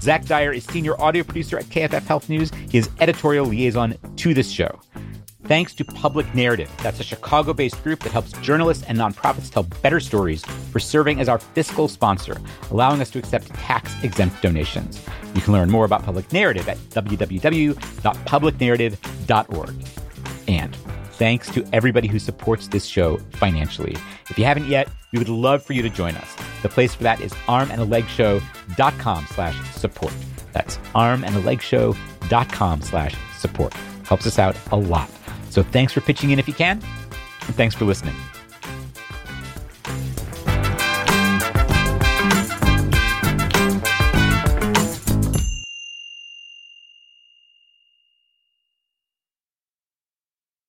Zach 0.00 0.24
Dyer 0.24 0.52
is 0.52 0.64
senior 0.64 1.00
audio 1.00 1.22
producer 1.22 1.56
at 1.58 1.66
KFF 1.66 2.04
Health 2.04 2.28
News. 2.28 2.50
He 2.70 2.78
is 2.78 2.90
editorial 3.00 3.46
liaison 3.46 3.94
to 4.16 4.34
this 4.34 4.50
show. 4.50 4.80
Thanks 5.44 5.72
to 5.76 5.84
Public 5.84 6.34
Narrative. 6.34 6.68
That's 6.82 6.98
a 7.00 7.04
Chicago 7.04 7.54
based 7.54 7.82
group 7.82 8.00
that 8.00 8.12
helps 8.12 8.32
journalists 8.40 8.84
and 8.86 8.98
nonprofits 8.98 9.50
tell 9.50 9.62
better 9.62 9.98
stories 9.98 10.44
for 10.44 10.78
serving 10.78 11.20
as 11.20 11.28
our 11.28 11.38
fiscal 11.38 11.88
sponsor, 11.88 12.36
allowing 12.70 13.00
us 13.00 13.08
to 13.10 13.18
accept 13.18 13.48
tax 13.54 13.94
exempt 14.02 14.42
donations. 14.42 15.02
You 15.34 15.40
can 15.40 15.54
learn 15.54 15.70
more 15.70 15.86
about 15.86 16.02
Public 16.02 16.30
Narrative 16.32 16.68
at 16.68 16.76
www.publicnarrative.org. 16.90 19.74
And 20.48 20.76
thanks 21.12 21.50
to 21.52 21.66
everybody 21.72 22.08
who 22.08 22.18
supports 22.18 22.68
this 22.68 22.84
show 22.84 23.16
financially. 23.32 23.96
If 24.28 24.38
you 24.38 24.44
haven't 24.44 24.68
yet, 24.68 24.90
we 25.12 25.18
would 25.18 25.28
love 25.28 25.62
for 25.62 25.72
you 25.72 25.82
to 25.82 25.90
join 25.90 26.14
us. 26.16 26.36
The 26.62 26.68
place 26.68 26.94
for 26.94 27.02
that 27.04 27.20
is 27.20 27.32
armandalegshow.com 27.32 29.26
slash 29.30 29.70
support. 29.70 30.14
That's 30.52 30.76
armandalegshow.com 30.94 32.82
slash 32.82 33.14
support. 33.38 33.74
Helps 34.04 34.26
us 34.26 34.38
out 34.38 34.56
a 34.72 34.76
lot. 34.76 35.10
So 35.50 35.62
thanks 35.62 35.92
for 35.92 36.00
pitching 36.00 36.30
in 36.30 36.38
if 36.38 36.48
you 36.48 36.54
can, 36.54 36.82
and 37.46 37.54
thanks 37.54 37.74
for 37.74 37.84
listening. 37.84 38.14